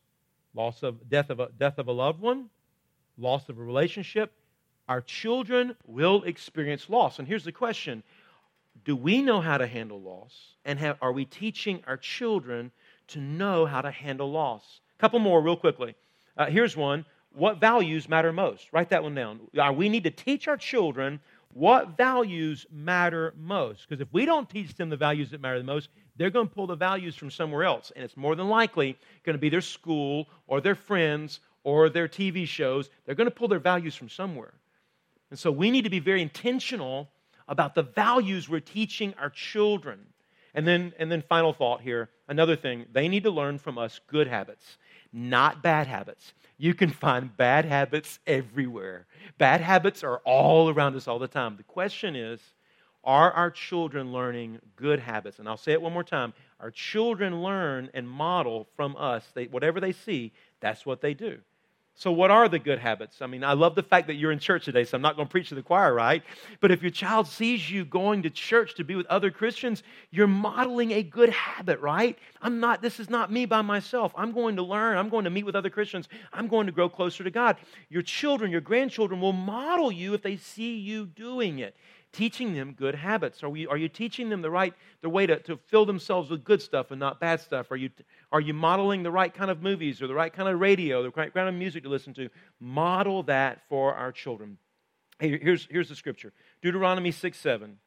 [0.53, 2.49] loss of death of a, death of a loved one,
[3.17, 4.33] loss of a relationship.
[4.89, 7.19] Our children will experience loss.
[7.19, 8.03] And here's the question
[8.83, 10.33] Do we know how to handle loss?
[10.65, 12.73] And have, are we teaching our children
[13.09, 14.81] to know how to handle loss?
[14.97, 15.95] A couple more, real quickly.
[16.37, 18.71] Uh, here's one What values matter most?
[18.71, 19.39] Write that one down.
[19.57, 21.19] Uh, we need to teach our children
[21.53, 23.87] what values matter most.
[23.87, 26.53] Because if we don't teach them the values that matter the most, they're going to
[26.53, 27.91] pull the values from somewhere else.
[27.95, 32.07] And it's more than likely going to be their school or their friends or their
[32.07, 32.89] TV shows.
[33.05, 34.53] They're going to pull their values from somewhere.
[35.29, 37.09] And so we need to be very intentional
[37.47, 39.99] about the values we're teaching our children.
[40.55, 43.99] And then, and then final thought here another thing, they need to learn from us
[44.07, 44.77] good habits,
[45.13, 46.33] not bad habits.
[46.57, 49.05] You can find bad habits everywhere.
[49.37, 51.57] Bad habits are all around us all the time.
[51.57, 52.39] The question is
[53.03, 55.37] are our children learning good habits?
[55.37, 56.33] And I'll say it one more time.
[56.59, 59.23] Our children learn and model from us.
[59.35, 61.37] They, whatever they see, that's what they do.
[61.97, 63.21] So, what are the good habits?
[63.21, 65.29] I mean, I love the fact that you're in church today, so I'm not going
[65.29, 66.23] to preach to the choir, right?
[66.59, 69.81] But if your child sees you going to church to be with other Christians,
[70.11, 72.17] you're modeling a good habit, right?
[72.41, 74.11] I'm not, this is not me by myself.
[74.17, 74.97] I'm going to learn.
[74.97, 76.09] I'm going to meet with other Christians.
[76.33, 77.55] I'm going to grow closer to God.
[77.87, 81.77] Your children, your grandchildren will model you if they see you doing it
[82.15, 83.43] teaching them good habits?
[83.43, 86.43] Are, we, are you teaching them the right the way to, to fill themselves with
[86.43, 87.71] good stuff and not bad stuff?
[87.71, 87.89] Are you,
[88.31, 91.09] are you modeling the right kind of movies or the right kind of radio, the
[91.09, 92.29] right kind of music to listen to?
[92.59, 94.57] Model that for our children.
[95.19, 97.77] Hey, here's, here's the scripture Deuteronomy 6 7.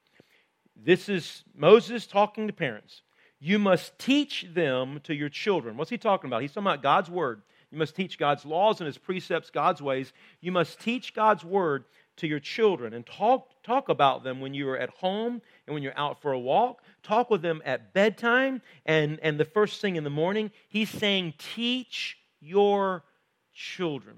[0.77, 3.03] This is Moses talking to parents.
[3.41, 5.77] You must teach them to your children.
[5.77, 6.43] What's he talking about?
[6.43, 7.43] He's talking about God's word.
[7.71, 10.13] You must teach God's laws and his precepts, God's ways.
[10.41, 11.85] You must teach God's word
[12.19, 15.83] to your children and talk, talk about them when you are at home and when
[15.83, 16.83] you're out for a walk.
[17.03, 20.51] Talk with them at bedtime and, and the first thing in the morning.
[20.69, 23.05] He's saying, teach your
[23.53, 24.17] children.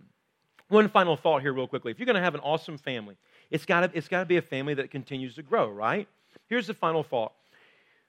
[0.68, 1.90] One final thought here, real quickly.
[1.90, 3.16] If you're going to have an awesome family,
[3.50, 6.06] it's got it's got to be a family that continues to grow, right?
[6.46, 7.32] Here's the final thought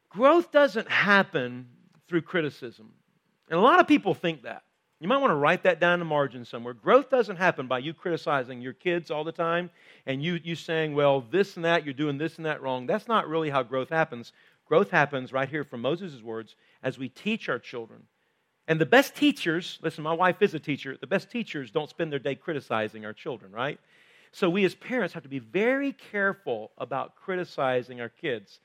[0.09, 1.67] growth doesn't happen
[2.07, 2.91] through criticism.
[3.49, 4.63] And a lot of people think that.
[5.01, 6.75] You might want to write that down in the margin somewhere.
[6.75, 9.71] Growth doesn't happen by you criticizing your kids all the time
[10.05, 12.85] and you, you saying, well, this and that, you're doing this and that wrong.
[12.85, 14.31] That's not really how growth happens.
[14.67, 18.03] Growth happens right here from Moses' words as we teach our children.
[18.67, 22.11] And the best teachers, listen, my wife is a teacher, the best teachers don't spend
[22.11, 23.79] their day criticizing our children, right?
[24.31, 28.59] So we as parents have to be very careful about criticizing our kids.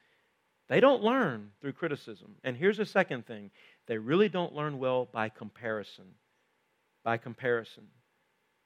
[0.68, 2.34] They don't learn through criticism.
[2.44, 3.50] And here's the second thing
[3.86, 6.04] they really don't learn well by comparison
[7.06, 7.84] by comparison.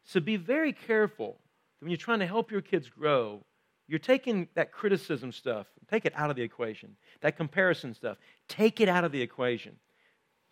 [0.02, 1.36] So be very careful
[1.78, 3.44] when you're trying to help your kids grow.
[3.86, 6.96] You're taking that criticism stuff, take it out of the equation.
[7.20, 8.16] That comparison stuff,
[8.48, 9.76] take it out of the equation.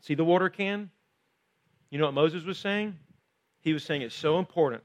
[0.03, 0.91] See the water can?
[1.89, 2.95] You know what Moses was saying?
[3.63, 4.83] He was saying it's so important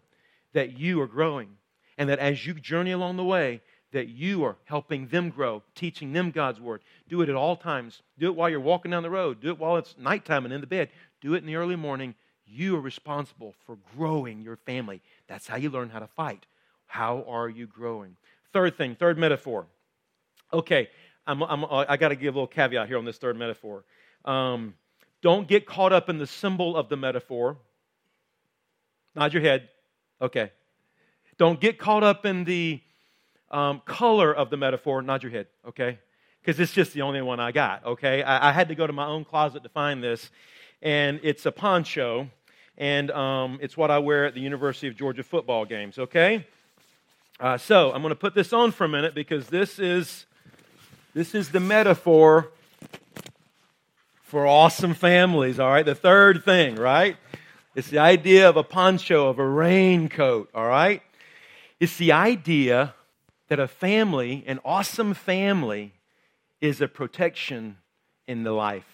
[0.53, 1.49] that you are growing
[1.97, 3.59] and that as you journey along the way,
[3.91, 6.83] that you are helping them grow, teaching them God's word.
[7.09, 8.01] Do it at all times.
[8.17, 9.41] Do it while you're walking down the road.
[9.41, 10.87] Do it while it's nighttime and in the bed.
[11.19, 12.15] Do it in the early morning.
[12.45, 15.01] You are responsible for growing your family.
[15.27, 16.45] That's how you learn how to fight.
[16.86, 18.15] How are you growing?
[18.51, 19.65] Third thing, third metaphor.
[20.51, 20.89] Okay,
[21.25, 23.84] I'm, I'm, i got to give a little caveat here on this third metaphor.
[24.25, 24.75] Um,
[25.21, 27.58] don't get caught up in the symbol of the metaphor.
[29.15, 29.69] Nod your head.
[30.21, 30.51] Okay.
[31.38, 32.82] Don't get caught up in the
[33.49, 35.01] um, color of the metaphor.
[35.01, 35.47] Nod your head.
[35.67, 35.99] Okay.
[36.41, 37.86] Because it's just the only one I got.
[37.86, 38.21] Okay.
[38.21, 40.29] I, I, had to go to my own closet to find this,
[40.83, 42.29] and it's a poncho
[42.77, 46.45] and um, it's what I wear at the University of Georgia football games, okay?
[47.39, 50.25] Uh, so I'm going to put this on for a minute because this is,
[51.13, 52.49] this is the metaphor
[54.23, 55.85] for awesome families, all right?
[55.85, 57.15] The third thing, right?
[57.75, 61.01] It's the idea of a poncho, of a raincoat, all right?
[61.79, 62.93] It's the idea
[63.47, 65.93] that a family, an awesome family,
[66.59, 67.77] is a protection
[68.27, 68.92] in the life,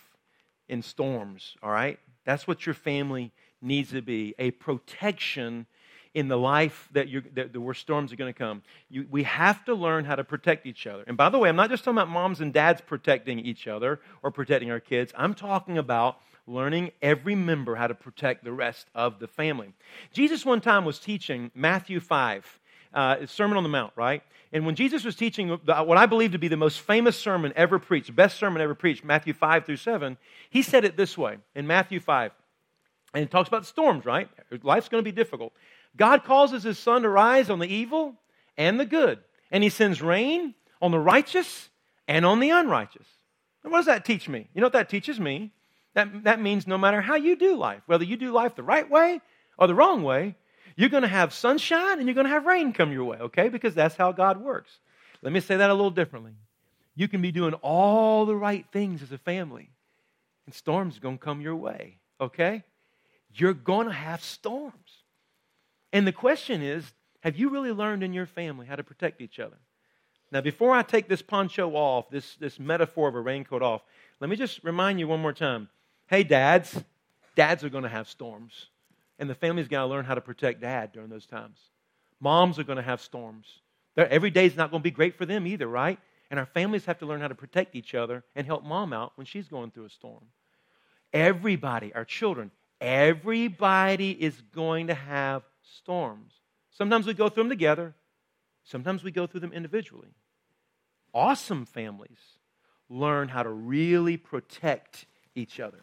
[0.69, 1.99] in storms, all right?
[2.25, 5.65] That's what your family needs to be a protection
[6.13, 8.63] in the life that, you that where storms are going to come.
[8.89, 11.03] You, we have to learn how to protect each other.
[11.05, 13.99] And by the way, I'm not just talking about moms and dads protecting each other
[14.23, 15.13] or protecting our kids.
[15.15, 19.71] I'm talking about learning every member how to protect the rest of the family.
[20.11, 22.58] Jesus one time was teaching Matthew 5,
[22.93, 24.23] uh, Sermon on the Mount, right?
[24.51, 27.77] And when Jesus was teaching what I believe to be the most famous sermon ever
[27.77, 30.17] preached, best sermon ever preached, Matthew 5 through 7,
[30.49, 32.31] he said it this way in Matthew 5.
[33.13, 34.27] And it talks about storms, right?
[34.63, 35.53] Life's going to be difficult.
[35.95, 38.15] God causes his sun to rise on the evil
[38.57, 39.19] and the good,
[39.51, 41.69] and he sends rain on the righteous
[42.07, 43.07] and on the unrighteous.
[43.63, 44.49] And what does that teach me?
[44.53, 45.51] You know what that teaches me?
[45.93, 48.89] That, that means no matter how you do life, whether you do life the right
[48.89, 49.21] way
[49.57, 50.35] or the wrong way,
[50.79, 53.49] you're going to have sunshine and you're going to have rain come your way, okay?
[53.49, 54.71] Because that's how God works.
[55.21, 56.31] Let me say that a little differently.
[56.95, 59.69] You can be doing all the right things as a family,
[60.45, 62.63] and storms are going to come your way, okay?
[63.33, 65.03] You're going to have storms.
[65.91, 66.89] And the question is
[67.19, 69.57] have you really learned in your family how to protect each other?
[70.31, 73.81] Now, before I take this poncho off, this, this metaphor of a raincoat off,
[74.21, 75.67] let me just remind you one more time.
[76.07, 76.81] Hey, dads,
[77.35, 78.67] dads are going to have storms.
[79.19, 81.59] And the family's got to learn how to protect dad during those times.
[82.19, 83.45] Moms are going to have storms.
[83.95, 85.99] They're, every day is not going to be great for them either, right?
[86.31, 89.11] And our families have to learn how to protect each other and help mom out
[89.15, 90.23] when she's going through a storm.
[91.11, 95.43] Everybody, our children, everybody is going to have
[95.79, 96.33] storms.
[96.71, 97.93] Sometimes we go through them together,
[98.63, 100.09] sometimes we go through them individually.
[101.13, 102.19] Awesome families
[102.89, 105.05] learn how to really protect
[105.35, 105.79] each other.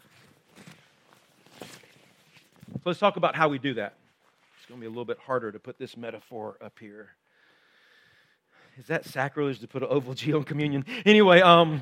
[2.77, 3.95] So let's talk about how we do that.
[4.59, 7.09] It's going to be a little bit harder to put this metaphor up here.
[8.77, 10.85] Is that sacrilege to put an oval G on communion?
[11.07, 11.81] Anyway, um,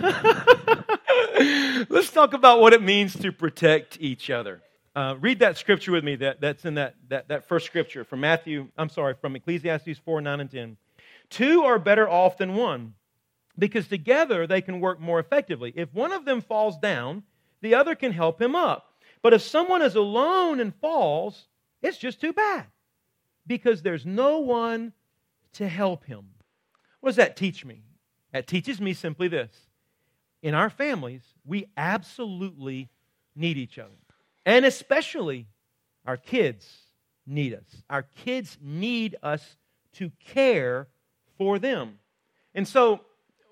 [1.88, 4.62] let's talk about what it means to protect each other.
[4.96, 8.18] Uh, read that scripture with me that, that's in that, that, that first scripture from
[8.20, 10.76] Matthew, I'm sorry, from Ecclesiastes 4 9 and 10.
[11.30, 12.94] Two are better off than one
[13.56, 15.72] because together they can work more effectively.
[15.76, 17.22] If one of them falls down,
[17.60, 18.93] the other can help him up.
[19.24, 21.48] But if someone is alone and falls,
[21.82, 22.66] it's just too bad
[23.46, 24.92] because there's no one
[25.54, 26.26] to help him.
[27.00, 27.82] What does that teach me?
[28.32, 29.50] That teaches me simply this
[30.44, 32.90] in our families, we absolutely
[33.34, 33.96] need each other.
[34.44, 35.46] And especially
[36.04, 36.70] our kids
[37.26, 37.82] need us.
[37.88, 39.56] Our kids need us
[39.94, 40.86] to care
[41.38, 41.98] for them.
[42.54, 43.00] And so,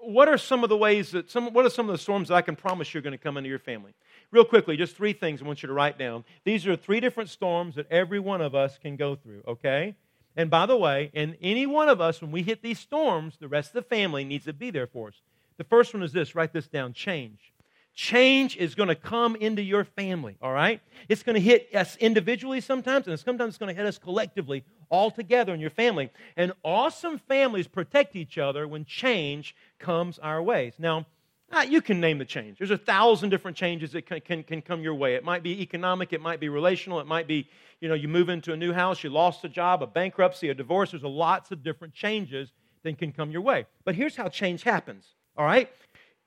[0.02, 2.34] what are some of the ways that some what are some of the storms that
[2.34, 3.94] I can promise you're going to come into your family?
[4.30, 6.24] Real quickly, just three things I want you to write down.
[6.44, 9.94] These are three different storms that every one of us can go through, okay?
[10.36, 13.48] And by the way, in any one of us, when we hit these storms, the
[13.48, 15.20] rest of the family needs to be there for us.
[15.58, 17.51] The first one is this write this down change.
[17.94, 20.80] Change is going to come into your family, all right?
[21.08, 24.64] It's going to hit us individually sometimes, and sometimes it's going to hit us collectively,
[24.88, 26.10] all together in your family.
[26.36, 30.74] And awesome families protect each other when change comes our ways.
[30.78, 31.06] Now,
[31.50, 32.56] uh, you can name the change.
[32.56, 35.14] There's a thousand different changes that can, can, can come your way.
[35.14, 37.46] It might be economic, it might be relational, it might be,
[37.80, 40.54] you know, you move into a new house, you lost a job, a bankruptcy, a
[40.54, 40.92] divorce.
[40.92, 42.52] There's a lots of different changes
[42.84, 43.66] that can come your way.
[43.84, 45.04] But here's how change happens.
[45.36, 45.70] All right?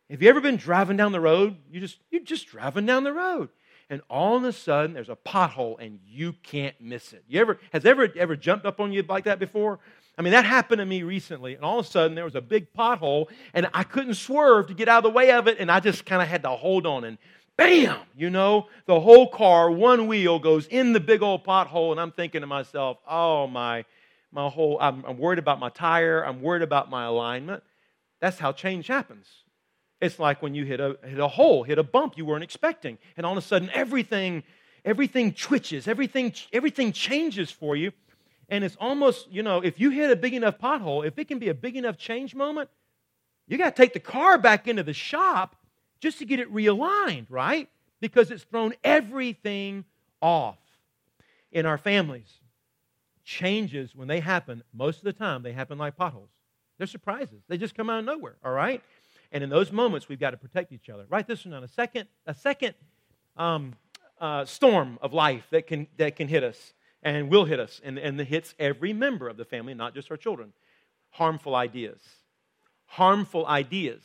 [0.09, 1.57] Have you ever been driving down the road?
[1.71, 3.49] You just you're just driving down the road.
[3.89, 7.23] And all of a sudden there's a pothole and you can't miss it.
[7.27, 9.79] You ever has ever ever jumped up on you like that before?
[10.17, 12.41] I mean, that happened to me recently, and all of a sudden there was a
[12.41, 15.69] big pothole, and I couldn't swerve to get out of the way of it, and
[15.69, 17.17] I just kind of had to hold on, and
[17.57, 21.99] bam, you know, the whole car, one wheel goes in the big old pothole, and
[21.99, 23.83] I'm thinking to myself, oh my,
[24.31, 27.61] my whole, I'm, I'm worried about my tire, I'm worried about my alignment.
[28.21, 29.27] That's how change happens.
[30.05, 32.97] It's like when you hit a, hit a hole, hit a bump you weren't expecting,
[33.17, 34.43] and all of a sudden everything,
[34.83, 37.91] everything twitches, everything, everything changes for you.
[38.47, 41.39] And it's almost, you know, if you hit a big enough pothole, if it can
[41.39, 42.69] be a big enough change moment,
[43.47, 45.55] you got to take the car back into the shop
[45.99, 47.69] just to get it realigned, right?
[47.99, 49.85] Because it's thrown everything
[50.21, 50.57] off.
[51.51, 52.31] In our families,
[53.23, 56.29] changes, when they happen, most of the time, they happen like potholes.
[56.77, 57.41] They're surprises.
[57.47, 58.83] They just come out of nowhere, all right?
[59.35, 61.05] And in those moments, we've got to protect each other.
[61.09, 61.61] Write this one down.
[61.61, 62.73] A second, a second
[63.35, 63.73] um,
[64.21, 67.97] uh, storm of life that can, that can hit us and will hit us, and,
[67.97, 70.53] and it hits every member of the family, not just our children.
[71.09, 71.99] Harmful ideas.
[72.85, 74.01] Harmful ideas.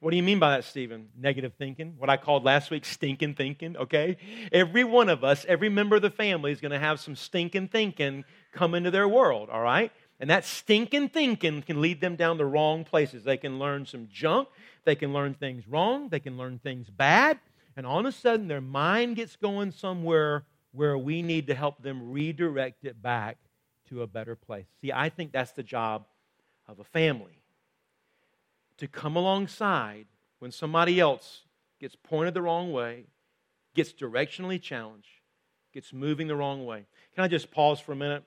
[0.00, 1.10] What do you mean by that, Stephen?
[1.14, 1.96] Negative thinking.
[1.98, 4.16] What I called last week stinking thinking, okay?
[4.50, 7.68] Every one of us, every member of the family is going to have some stinking
[7.68, 9.92] thinking come into their world, all right?
[10.20, 13.24] And that stinking thinking can lead them down the wrong places.
[13.24, 14.48] They can learn some junk.
[14.84, 16.08] They can learn things wrong.
[16.08, 17.38] They can learn things bad.
[17.76, 21.82] And all of a sudden, their mind gets going somewhere where we need to help
[21.82, 23.38] them redirect it back
[23.88, 24.66] to a better place.
[24.80, 26.06] See, I think that's the job
[26.66, 27.42] of a family
[28.78, 30.06] to come alongside
[30.40, 31.42] when somebody else
[31.80, 33.04] gets pointed the wrong way,
[33.74, 35.20] gets directionally challenged,
[35.72, 36.86] gets moving the wrong way.
[37.14, 38.24] Can I just pause for a minute?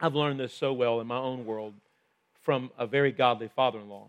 [0.00, 1.74] I've learned this so well in my own world
[2.42, 4.08] from a very godly father in law.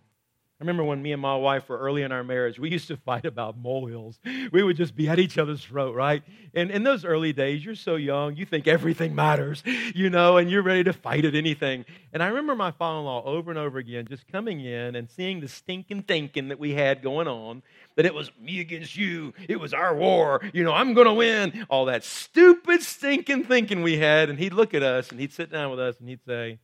[0.59, 2.95] I remember when me and my wife were early in our marriage, we used to
[2.95, 4.19] fight about molehills.
[4.51, 6.23] We would just be at each other's throat, right?
[6.53, 9.63] And in those early days, you're so young, you think everything matters,
[9.95, 11.85] you know, and you're ready to fight at anything.
[12.13, 15.09] And I remember my father in law over and over again just coming in and
[15.09, 17.63] seeing the stinking thinking that we had going on
[17.95, 21.13] that it was me against you, it was our war, you know, I'm going to
[21.13, 24.29] win, all that stupid stinking thinking we had.
[24.29, 26.59] And he'd look at us and he'd sit down with us and he'd say,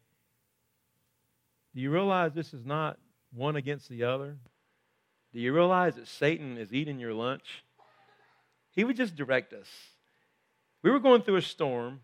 [1.74, 2.98] Do you realize this is not
[3.34, 4.38] one against the other?
[5.34, 7.64] Do you realize that Satan is eating your lunch?
[8.72, 9.68] He would just direct us.
[10.82, 12.02] We were going through a storm.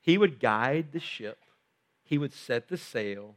[0.00, 1.38] He would guide the ship,
[2.02, 3.36] he would set the sail,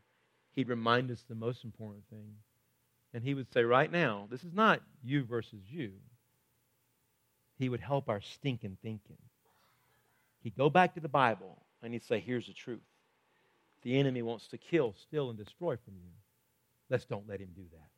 [0.52, 2.36] he'd remind us the most important thing.
[3.14, 5.94] And he would say, Right now, this is not you versus you.
[7.58, 9.18] He would help our stinking thinking.
[10.44, 12.82] He'd go back to the Bible and he'd say, Here's the truth.
[13.84, 16.12] The enemy wants to kill, steal, and destroy from you.
[16.90, 17.90] Let's don't let him do that.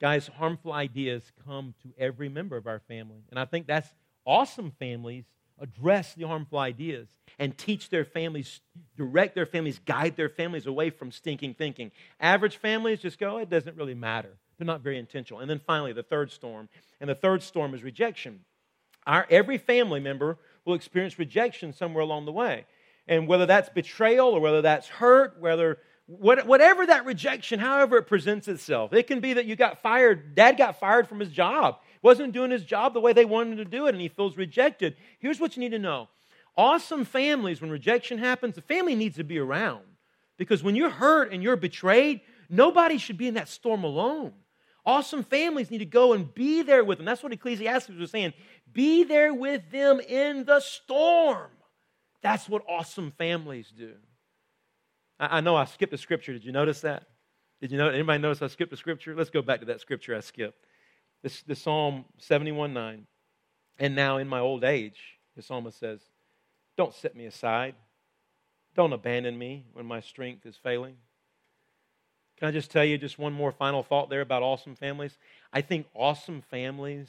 [0.00, 3.24] Guys, harmful ideas come to every member of our family.
[3.30, 3.88] And I think that's
[4.24, 5.24] awesome families
[5.60, 7.08] address the harmful ideas
[7.38, 8.60] and teach their families,
[8.96, 11.90] direct their families, guide their families away from stinking thinking.
[12.20, 14.30] Average families just go, it doesn't really matter.
[14.56, 15.40] They're not very intentional.
[15.40, 16.68] And then finally, the third storm.
[17.00, 18.40] And the third storm is rejection.
[19.06, 22.66] Our, every family member will experience rejection somewhere along the way.
[23.06, 25.78] And whether that's betrayal or whether that's hurt, whether
[26.08, 30.34] what, whatever that rejection, however it presents itself, it can be that you got fired,
[30.34, 33.56] dad got fired from his job, wasn't doing his job the way they wanted him
[33.58, 34.96] to do it, and he feels rejected.
[35.18, 36.08] Here's what you need to know
[36.56, 39.82] awesome families, when rejection happens, the family needs to be around.
[40.38, 44.32] Because when you're hurt and you're betrayed, nobody should be in that storm alone.
[44.86, 47.04] Awesome families need to go and be there with them.
[47.04, 48.32] That's what Ecclesiastes was saying.
[48.72, 51.50] Be there with them in the storm.
[52.22, 53.92] That's what awesome families do.
[55.18, 56.32] I, I know I skipped a scripture.
[56.32, 57.04] Did you notice that?
[57.60, 57.88] Did you know?
[57.88, 59.14] Anybody notice I skipped a scripture?
[59.14, 60.64] Let's go back to that scripture I skipped.
[61.22, 63.06] This, this Psalm 71 9.
[63.80, 64.98] And now in my old age,
[65.36, 66.00] the psalmist says,
[66.76, 67.74] Don't set me aside.
[68.74, 70.96] Don't abandon me when my strength is failing.
[72.38, 75.18] Can I just tell you just one more final thought there about awesome families?
[75.52, 77.08] I think awesome families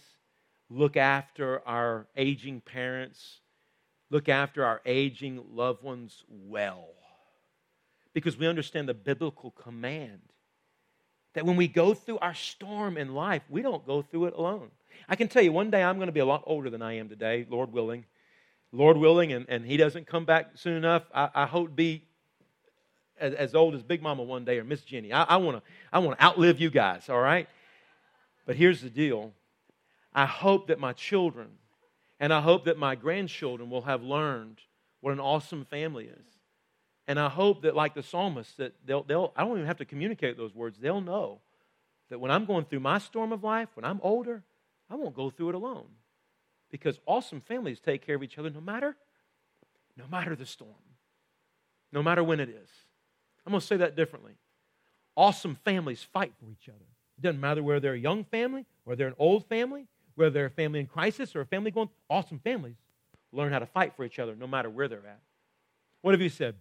[0.72, 3.42] look after our aging parents,
[4.10, 6.90] look after our aging loved ones well
[8.14, 10.22] because we understand the biblical command
[11.34, 14.70] that when we go through our storm in life, we don't go through it alone.
[15.08, 16.94] I can tell you, one day I'm going to be a lot older than I
[16.94, 18.06] am today, Lord willing.
[18.72, 21.04] Lord willing, and, and He doesn't come back soon enough.
[21.14, 22.04] I, I hope be
[23.20, 25.14] as, as, old as Big Mama one day or Miss Jenny.
[25.14, 27.48] I, I want to I wanna outlive you guys, all right?
[28.46, 29.32] But here's the deal
[30.14, 31.50] I hope that my children
[32.20, 34.60] and I hope that my grandchildren will have learned
[35.02, 36.39] what an awesome family is.
[37.10, 39.86] And I hope that, like the psalmist, that they'll, they'll, I don't even have to
[39.86, 40.78] communicate those words.
[40.78, 41.40] They'll know
[42.12, 44.44] that when I'm going through my storm of life, when I'm older,
[44.92, 45.88] I won't go through it alone.
[46.70, 48.96] Because awesome families take care of each other no matter,
[49.98, 50.70] no matter the storm,
[51.92, 52.70] no matter when it is.
[53.44, 54.34] I'm going to say that differently.
[55.18, 56.86] Awesome families fight for each other.
[57.18, 60.46] It doesn't matter whether they're a young family or they're an old family, whether they're
[60.46, 62.76] a family in crisis or a family going, awesome families
[63.32, 65.22] learn how to fight for each other no matter where they're at.
[66.02, 66.54] What have you said?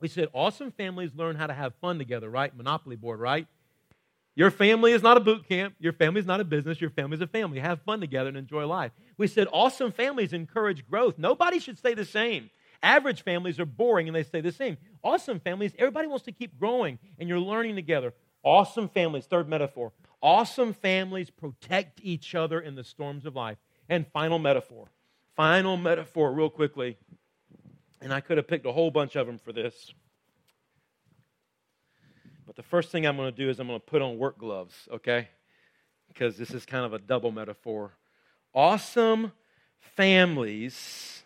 [0.00, 2.54] We said awesome families learn how to have fun together, right?
[2.56, 3.46] Monopoly board, right?
[4.36, 5.76] Your family is not a boot camp.
[5.78, 6.80] Your family is not a business.
[6.80, 7.60] Your family is a family.
[7.60, 8.90] Have fun together and enjoy life.
[9.16, 11.18] We said awesome families encourage growth.
[11.18, 12.50] Nobody should stay the same.
[12.82, 14.76] Average families are boring and they stay the same.
[15.02, 18.12] Awesome families, everybody wants to keep growing and you're learning together.
[18.42, 19.92] Awesome families, third metaphor.
[20.20, 23.58] Awesome families protect each other in the storms of life.
[23.88, 24.88] And final metaphor.
[25.36, 26.96] Final metaphor, real quickly.
[28.00, 29.92] And I could have picked a whole bunch of them for this.
[32.46, 34.38] But the first thing I'm going to do is I'm going to put on work
[34.38, 35.28] gloves, okay?
[36.08, 37.92] Because this is kind of a double metaphor.
[38.54, 39.32] Awesome
[39.96, 41.22] families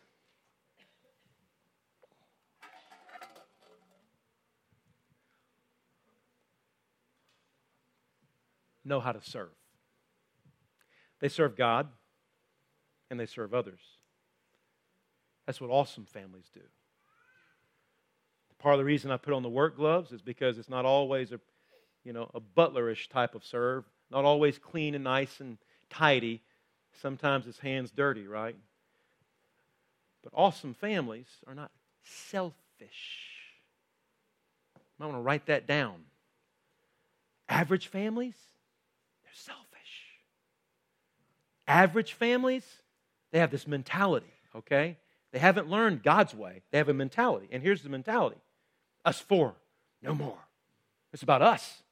[8.88, 9.50] know how to serve.
[11.20, 11.88] They serve God
[13.10, 13.80] and they serve others.
[15.48, 16.60] That's what awesome families do.
[18.58, 21.32] Part of the reason I put on the work gloves is because it's not always
[21.32, 21.40] a,
[22.04, 25.56] you know, a butlerish type of serve, not always clean and nice and
[25.88, 26.42] tidy.
[27.00, 28.56] Sometimes it's hands dirty, right?
[30.22, 31.70] But awesome families are not
[32.02, 32.52] selfish.
[35.00, 36.02] I want to write that down.
[37.48, 38.36] Average families,
[39.22, 39.62] they're selfish.
[41.66, 42.66] Average families,
[43.30, 44.98] they have this mentality, okay?
[45.32, 46.62] They haven't learned God's way.
[46.70, 47.48] They have a mentality.
[47.50, 48.38] And here's the mentality
[49.04, 49.54] us four,
[50.02, 50.38] no more.
[51.12, 51.82] It's about us.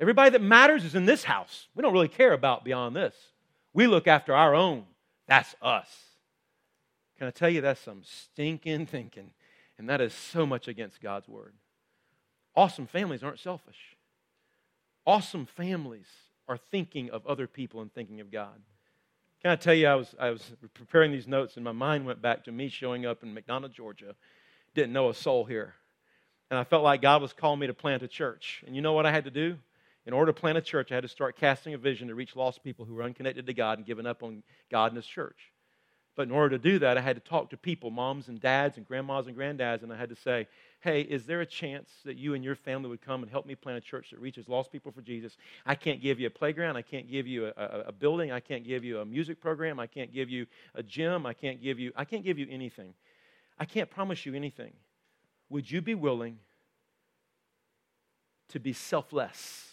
[0.00, 1.68] Everybody that matters is in this house.
[1.74, 3.14] We don't really care about beyond this.
[3.72, 4.84] We look after our own.
[5.26, 5.88] That's us.
[7.18, 9.30] Can I tell you that's some stinking thinking?
[9.78, 11.54] And that is so much against God's word.
[12.54, 13.96] Awesome families aren't selfish.
[15.06, 16.06] Awesome families
[16.48, 18.60] are thinking of other people and thinking of God.
[19.46, 20.42] Can I tell you, I was, I was
[20.74, 24.16] preparing these notes and my mind went back to me showing up in McDonough, Georgia.
[24.74, 25.74] Didn't know a soul here.
[26.50, 28.64] And I felt like God was calling me to plant a church.
[28.66, 29.56] And you know what I had to do?
[30.04, 32.34] In order to plant a church, I had to start casting a vision to reach
[32.34, 35.52] lost people who were unconnected to God and given up on God and His church.
[36.16, 38.78] But in order to do that, I had to talk to people, moms and dads
[38.78, 40.48] and grandmas and granddads, and I had to say,
[40.80, 43.54] hey, is there a chance that you and your family would come and help me
[43.54, 45.36] plant a church that reaches lost people for Jesus?
[45.66, 46.76] I can't give you a playground.
[46.76, 48.32] I can't give you a, a, a building.
[48.32, 49.78] I can't give you a music program.
[49.78, 51.26] I can't give you a gym.
[51.26, 52.94] I can't give you, I can't give you anything.
[53.58, 54.72] I can't promise you anything.
[55.50, 56.38] Would you be willing
[58.48, 59.68] to be selfless?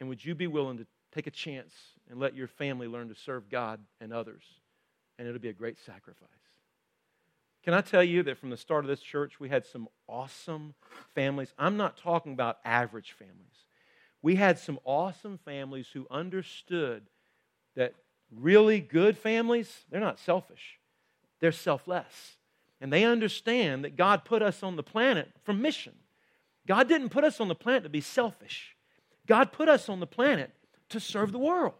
[0.00, 1.72] And would you be willing to take a chance
[2.10, 4.42] and let your family learn to serve God and others?
[5.22, 6.28] And it'll be a great sacrifice.
[7.62, 10.74] Can I tell you that from the start of this church, we had some awesome
[11.14, 11.54] families?
[11.56, 13.36] I'm not talking about average families.
[14.20, 17.04] We had some awesome families who understood
[17.76, 17.94] that
[18.36, 20.80] really good families, they're not selfish,
[21.38, 22.38] they're selfless.
[22.80, 25.94] And they understand that God put us on the planet for mission.
[26.66, 28.74] God didn't put us on the planet to be selfish,
[29.28, 30.50] God put us on the planet
[30.88, 31.74] to serve the world.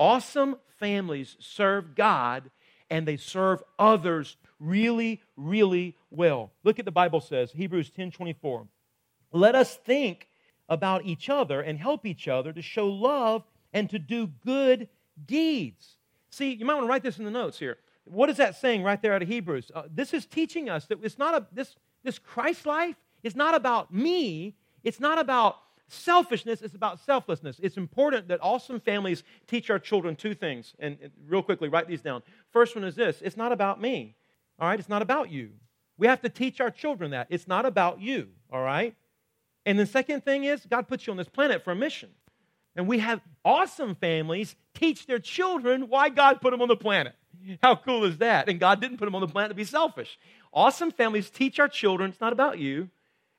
[0.00, 2.50] Awesome families serve God
[2.88, 6.52] and they serve others really, really well.
[6.64, 8.66] Look at the Bible says, Hebrews 10 24.
[9.30, 10.28] Let us think
[10.70, 13.44] about each other and help each other to show love
[13.74, 14.88] and to do good
[15.26, 15.96] deeds.
[16.30, 17.76] See, you might want to write this in the notes here.
[18.04, 19.70] What is that saying right there out of Hebrews?
[19.74, 23.54] Uh, this is teaching us that it's not a this this Christ life is not
[23.54, 24.56] about me.
[24.82, 25.58] It's not about
[25.92, 27.60] selfishness is about selflessness.
[27.62, 30.74] It's important that awesome families teach our children two things.
[30.78, 32.22] And, and real quickly, write these down.
[32.50, 34.14] First one is this it's not about me,
[34.58, 34.78] all right?
[34.78, 35.50] It's not about you.
[35.98, 37.26] We have to teach our children that.
[37.30, 38.94] It's not about you, all right?
[39.66, 42.10] And the second thing is, God puts you on this planet for a mission.
[42.76, 47.14] And we have awesome families teach their children why God put them on the planet.
[47.62, 48.48] How cool is that?
[48.48, 50.18] And God didn't put them on the planet to be selfish.
[50.52, 52.88] Awesome families teach our children it's not about you,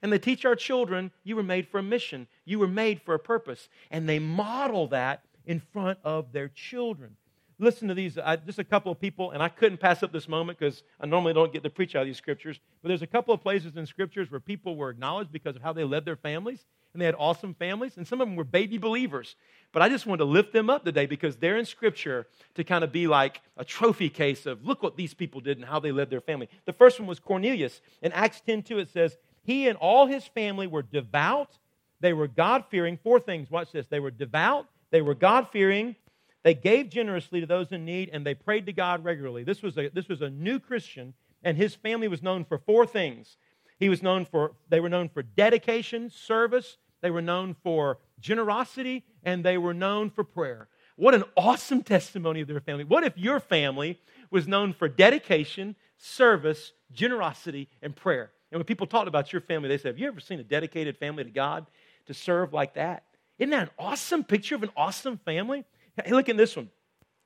[0.02, 3.14] and they teach our children, you were made for a mission, you were made for
[3.14, 3.70] a purpose.
[3.90, 7.16] And they model that in front of their children.
[7.60, 10.28] Listen to these, uh, just a couple of people, and I couldn't pass up this
[10.28, 13.08] moment because I normally don't get to preach out of these scriptures, but there's a
[13.08, 16.16] couple of places in scriptures where people were acknowledged because of how they led their
[16.16, 19.36] families, and they had awesome families, and some of them were baby believers.
[19.74, 22.26] But I just wanted to lift them up today because they're in scripture
[22.56, 25.66] to kind of be like a trophy case of look what these people did and
[25.66, 26.50] how they led their family.
[26.66, 27.80] The first one was Cornelius.
[28.02, 31.58] In Acts 10 2, it says, he and all his family were devout.
[32.00, 32.98] They were God fearing.
[32.98, 33.50] Four things.
[33.50, 33.88] Watch this.
[33.88, 34.68] They were devout.
[34.92, 35.96] They were God fearing.
[36.44, 39.44] They gave generously to those in need, and they prayed to God regularly.
[39.44, 41.14] This was a, this was a new Christian,
[41.44, 43.38] and his family was known for four things.
[43.80, 49.06] He was known for, they were known for dedication, service, they were known for generosity,
[49.24, 50.68] and they were known for prayer.
[50.96, 52.84] What an awesome testimony of their family.
[52.84, 58.32] What if your family was known for dedication, service, generosity, and prayer?
[58.52, 60.98] And when people talked about your family, they said, Have you ever seen a dedicated
[60.98, 61.68] family to God
[62.08, 63.04] to serve like that?
[63.40, 65.64] Isn't that an awesome picture of an awesome family?
[66.04, 66.70] Hey, look at this one.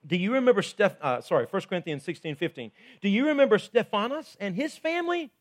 [0.05, 2.71] Do you remember Steph, uh, sorry, 1 Corinthians 16, 15.
[3.01, 5.31] Do you remember Stephanas and his family?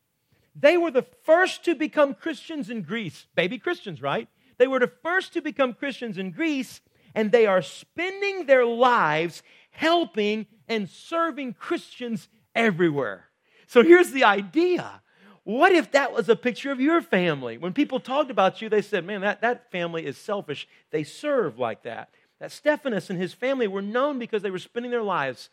[0.54, 3.26] They were the first to become Christians in Greece.
[3.34, 4.28] Baby Christians, right?
[4.56, 6.80] They were the first to become Christians in Greece,
[7.14, 13.28] and they are spending their lives helping and serving Christians everywhere.
[13.66, 15.02] So here's the idea
[15.44, 17.58] what if that was a picture of your family?
[17.58, 20.66] When people talked about you, they said, man, that, that family is selfish.
[20.90, 22.08] They serve like that.
[22.40, 25.50] That Stephanas and his family were known because they were spending their lives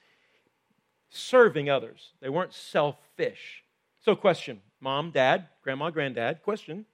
[1.10, 2.14] serving others.
[2.22, 3.64] They weren't selfish.
[4.04, 6.86] So, question mom, dad, grandma, granddad, question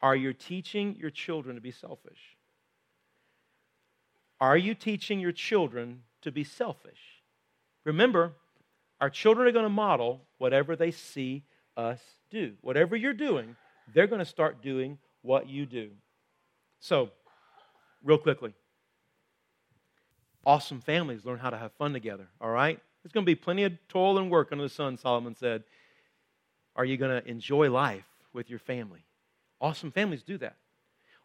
[0.00, 2.36] Are you teaching your children to be selfish?
[4.40, 7.22] Are you teaching your children to be selfish?
[7.84, 8.32] Remember,
[9.00, 11.44] our children are going to model whatever they see
[11.76, 12.54] us do.
[12.60, 13.56] Whatever you're doing,
[13.94, 15.90] they're going to start doing what you do.
[16.80, 17.10] So,
[18.02, 18.54] real quickly
[20.44, 22.80] awesome families learn how to have fun together, all right?
[23.02, 25.64] There's going to be plenty of toil and work under the sun, Solomon said.
[26.76, 29.04] Are you going to enjoy life with your family?
[29.60, 30.56] Awesome families do that.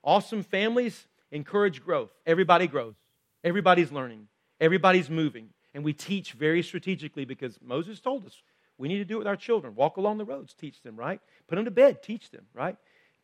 [0.03, 2.11] Awesome families encourage growth.
[2.25, 2.95] Everybody grows,
[3.43, 4.27] everybody's learning,
[4.59, 5.49] everybody's moving.
[5.75, 8.41] And we teach very strategically because Moses told us
[8.77, 9.75] we need to do it with our children.
[9.75, 11.19] Walk along the roads, teach them, right?
[11.47, 12.77] Put them to bed, teach them, right?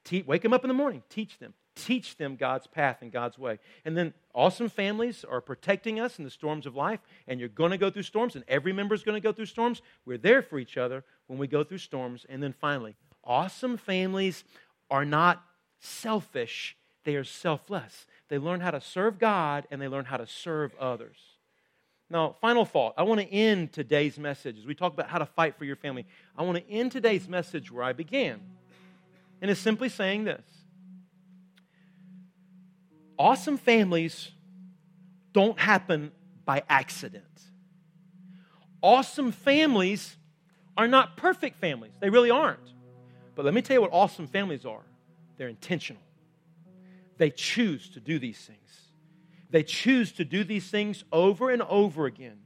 [0.03, 1.01] Te- wake them up in the morning.
[1.09, 1.53] Teach them.
[1.75, 3.59] Teach them God's path and God's way.
[3.85, 6.99] And then awesome families are protecting us in the storms of life.
[7.25, 9.45] And you're going to go through storms, and every member is going to go through
[9.45, 9.81] storms.
[10.05, 12.25] We're there for each other when we go through storms.
[12.27, 14.43] And then finally, awesome families
[14.89, 15.41] are not
[15.79, 16.75] selfish,
[17.05, 18.05] they are selfless.
[18.27, 21.17] They learn how to serve God and they learn how to serve others.
[22.11, 22.93] Now, final thought.
[22.97, 25.77] I want to end today's message as we talk about how to fight for your
[25.77, 26.05] family.
[26.37, 28.41] I want to end today's message where I began.
[29.41, 30.45] And it's simply saying this
[33.17, 34.31] Awesome families
[35.31, 36.11] don't happen
[36.43, 37.23] by accident.
[38.81, 40.17] Awesome families
[40.75, 42.59] are not perfect families, they really aren't.
[43.35, 44.83] But let me tell you what awesome families are
[45.37, 46.01] they're intentional.
[47.17, 48.90] They choose to do these things.
[49.51, 52.39] They choose to do these things over and over again.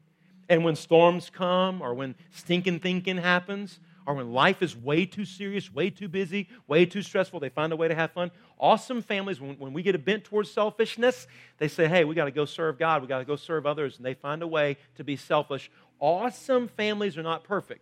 [0.49, 5.25] And when storms come, or when stinking thinking happens, or when life is way too
[5.25, 8.29] serious, way too busy, way too stressful, they find a way to have fun.
[8.59, 11.25] Awesome families, when, when we get a bent towards selfishness,
[11.57, 13.97] they say, hey, we got to go serve God, we got to go serve others,
[13.97, 15.71] and they find a way to be selfish.
[15.99, 17.81] Awesome families are not perfect,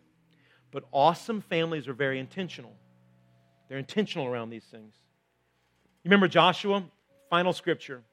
[0.72, 2.74] but awesome families are very intentional.
[3.68, 4.94] They're intentional around these things.
[6.04, 6.84] You remember Joshua?
[7.30, 8.04] Final scripture.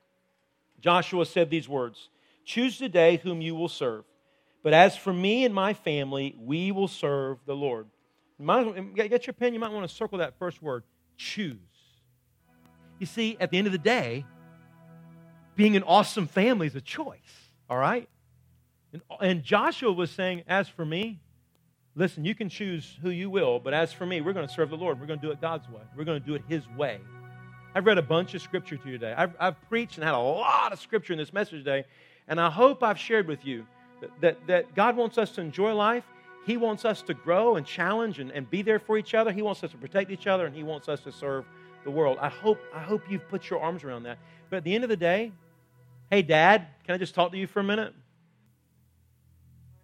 [0.81, 2.09] Joshua said these words
[2.45, 4.05] Choose today whom you will serve.
[4.62, 7.87] But as for me and my family, we will serve the Lord.
[8.95, 10.85] get your pen, you might want to circle that first word
[11.16, 11.57] choose.
[12.99, 14.26] You see, at the end of the day,
[15.57, 17.18] being an awesome family is a choice,
[17.68, 18.09] all right?
[18.93, 21.20] And, and Joshua was saying, As for me,
[21.95, 24.70] listen, you can choose who you will, but as for me, we're going to serve
[24.70, 25.01] the Lord.
[25.01, 27.01] We're going to do it God's way, we're going to do it His way.
[27.75, 29.14] I've read a bunch of scripture to you today.
[29.16, 31.85] I've, I've preached and had a lot of scripture in this message today,
[32.27, 33.66] and I hope I've shared with you
[34.01, 36.05] that, that, that God wants us to enjoy life.
[36.47, 39.31] He wants us to grow and challenge and, and be there for each other.
[39.31, 41.45] He wants us to protect each other, and He wants us to serve
[41.85, 42.18] the world.
[42.21, 44.18] I hope, I hope you've put your arms around that.
[44.49, 45.33] But at the end of the day,
[46.11, 47.95] hey, Dad, can I just talk to you for a minute?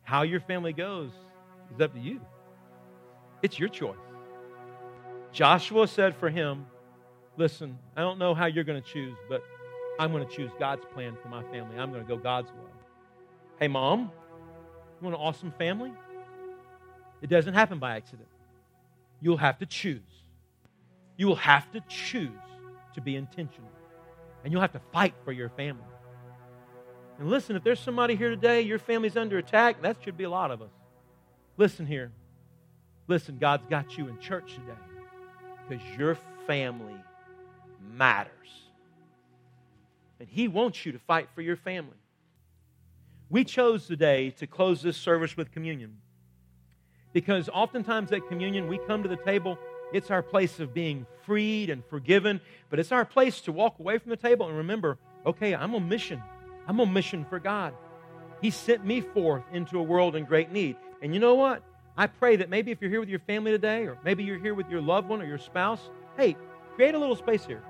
[0.02, 1.10] How your family goes
[1.74, 2.20] is up to you.
[3.42, 3.96] It's your choice.
[5.32, 6.66] Joshua said for him,
[7.36, 9.42] Listen, I don't know how you're going to choose, but
[9.98, 11.78] I'm going to choose God's plan for my family.
[11.78, 12.70] I'm going to go God's way.
[13.60, 14.10] Hey, mom,
[15.00, 15.92] you want an awesome family?
[17.20, 18.28] It doesn't happen by accident.
[19.20, 20.00] You'll have to choose.
[21.16, 22.30] You will have to choose
[22.94, 23.70] to be intentional.
[24.42, 25.82] And you'll have to fight for your family.
[27.18, 30.30] And listen, if there's somebody here today, your family's under attack, that should be a
[30.30, 30.70] lot of us.
[31.56, 32.12] Listen here.
[33.08, 34.78] Listen, God's got you in church today
[35.68, 36.94] because your family
[37.94, 38.32] matters.
[40.20, 41.96] And He wants you to fight for your family.
[43.28, 45.96] We chose today to close this service with communion
[47.12, 49.58] because oftentimes at communion we come to the table,
[49.92, 53.98] it's our place of being freed and forgiven, but it's our place to walk away
[53.98, 56.22] from the table and remember okay, I'm on mission.
[56.68, 57.74] I'm on mission for God.
[58.40, 60.76] He sent me forth into a world in great need.
[61.02, 61.62] And you know what?
[61.96, 64.54] I pray that maybe if you're here with your family today, or maybe you're here
[64.54, 65.80] with your loved one or your spouse,
[66.16, 66.36] hey,
[66.74, 67.62] create a little space here.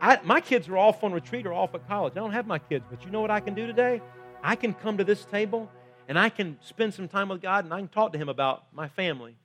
[0.00, 2.12] I, my kids are off on retreat or off at college.
[2.12, 4.02] I don't have my kids, but you know what I can do today?
[4.42, 5.70] I can come to this table
[6.08, 8.64] and I can spend some time with God and I can talk to Him about
[8.72, 9.36] my family,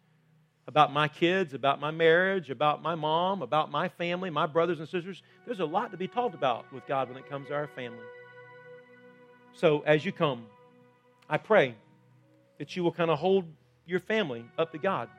[0.68, 4.89] about my kids, about my marriage, about my mom, about my family, my brothers and
[4.89, 5.24] sisters.
[5.45, 8.04] There's a lot to be talked about with God when it comes to our family.
[9.54, 10.45] So as you come,
[11.30, 11.76] I pray
[12.58, 13.45] that you will kind of hold
[13.86, 15.10] your family up to God.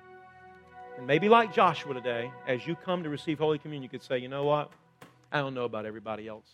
[0.99, 4.19] And maybe like Joshua today, as you come to receive Holy Communion, you could say,
[4.19, 4.71] you know what?
[5.33, 6.49] I don't know about everybody else.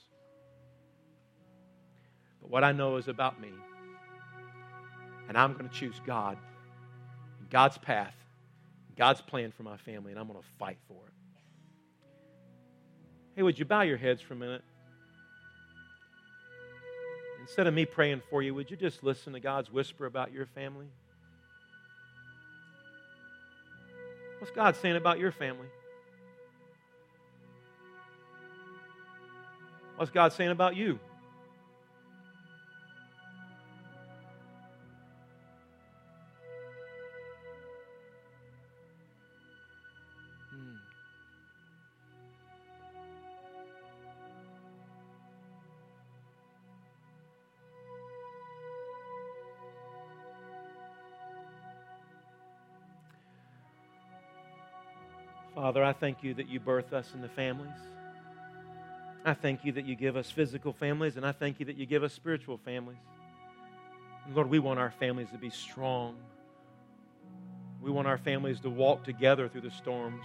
[2.41, 3.51] But what I know is about me.
[5.29, 6.39] And I'm going to choose God,
[7.51, 8.15] God's path,
[8.97, 11.13] God's plan for my family, and I'm going to fight for it.
[13.35, 14.63] Hey, would you bow your heads for a minute?
[17.43, 20.47] Instead of me praying for you, would you just listen to God's whisper about your
[20.47, 20.87] family?
[24.39, 25.69] What's God saying about your family?
[29.97, 31.01] What's God saying about you?
[40.51, 40.77] Hmm.
[55.55, 57.71] Father, I thank you that you birth us in the families.
[59.27, 61.85] I thank you that you give us physical families, and I thank you that you
[61.85, 62.99] give us spiritual families.
[64.25, 66.17] And Lord, we want our families to be strong.
[67.83, 70.25] We want our families to walk together through the storms.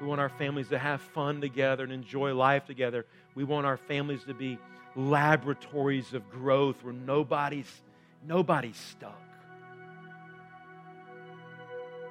[0.00, 3.06] We want our families to have fun together and enjoy life together.
[3.36, 4.58] We want our families to be
[4.96, 7.70] laboratories of growth where nobody's
[8.26, 9.22] nobody's stuck.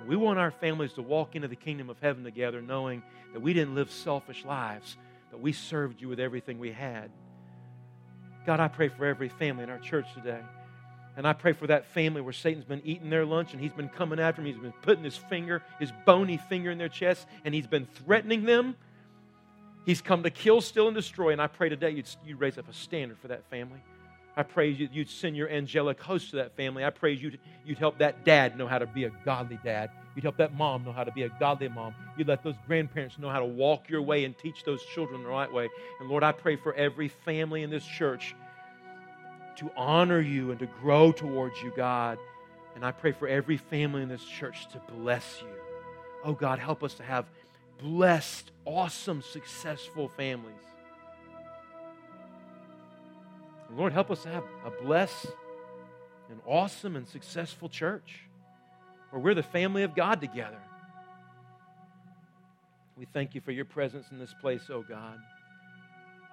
[0.07, 3.53] We want our families to walk into the kingdom of heaven together knowing that we
[3.53, 4.95] didn't live selfish lives,
[5.31, 7.11] but we served you with everything we had.
[8.45, 10.41] God, I pray for every family in our church today.
[11.17, 13.89] And I pray for that family where Satan's been eating their lunch and he's been
[13.89, 14.51] coming after them.
[14.51, 18.45] He's been putting his finger, his bony finger in their chest, and he's been threatening
[18.45, 18.75] them.
[19.85, 21.31] He's come to kill, steal, and destroy.
[21.31, 23.79] And I pray today you'd, you'd raise up a standard for that family.
[24.37, 26.85] I pray you'd, send your angelic host to that family.
[26.85, 29.89] I pray you'd, you'd help that dad know how to be a godly dad.
[30.19, 31.95] You'd help that mom know how to be a godly mom.
[32.17, 35.29] You'd let those grandparents know how to walk your way and teach those children the
[35.29, 35.69] right way.
[36.01, 38.35] And Lord, I pray for every family in this church
[39.55, 42.17] to honor you and to grow towards you, God.
[42.75, 45.47] And I pray for every family in this church to bless you.
[46.25, 47.25] Oh, God, help us to have
[47.81, 50.53] blessed, awesome, successful families.
[53.73, 55.27] Lord, help us to have a blessed
[56.29, 58.25] and awesome and successful church
[59.11, 60.59] where we're the family of God together.
[62.97, 65.17] We thank you for your presence in this place, oh God.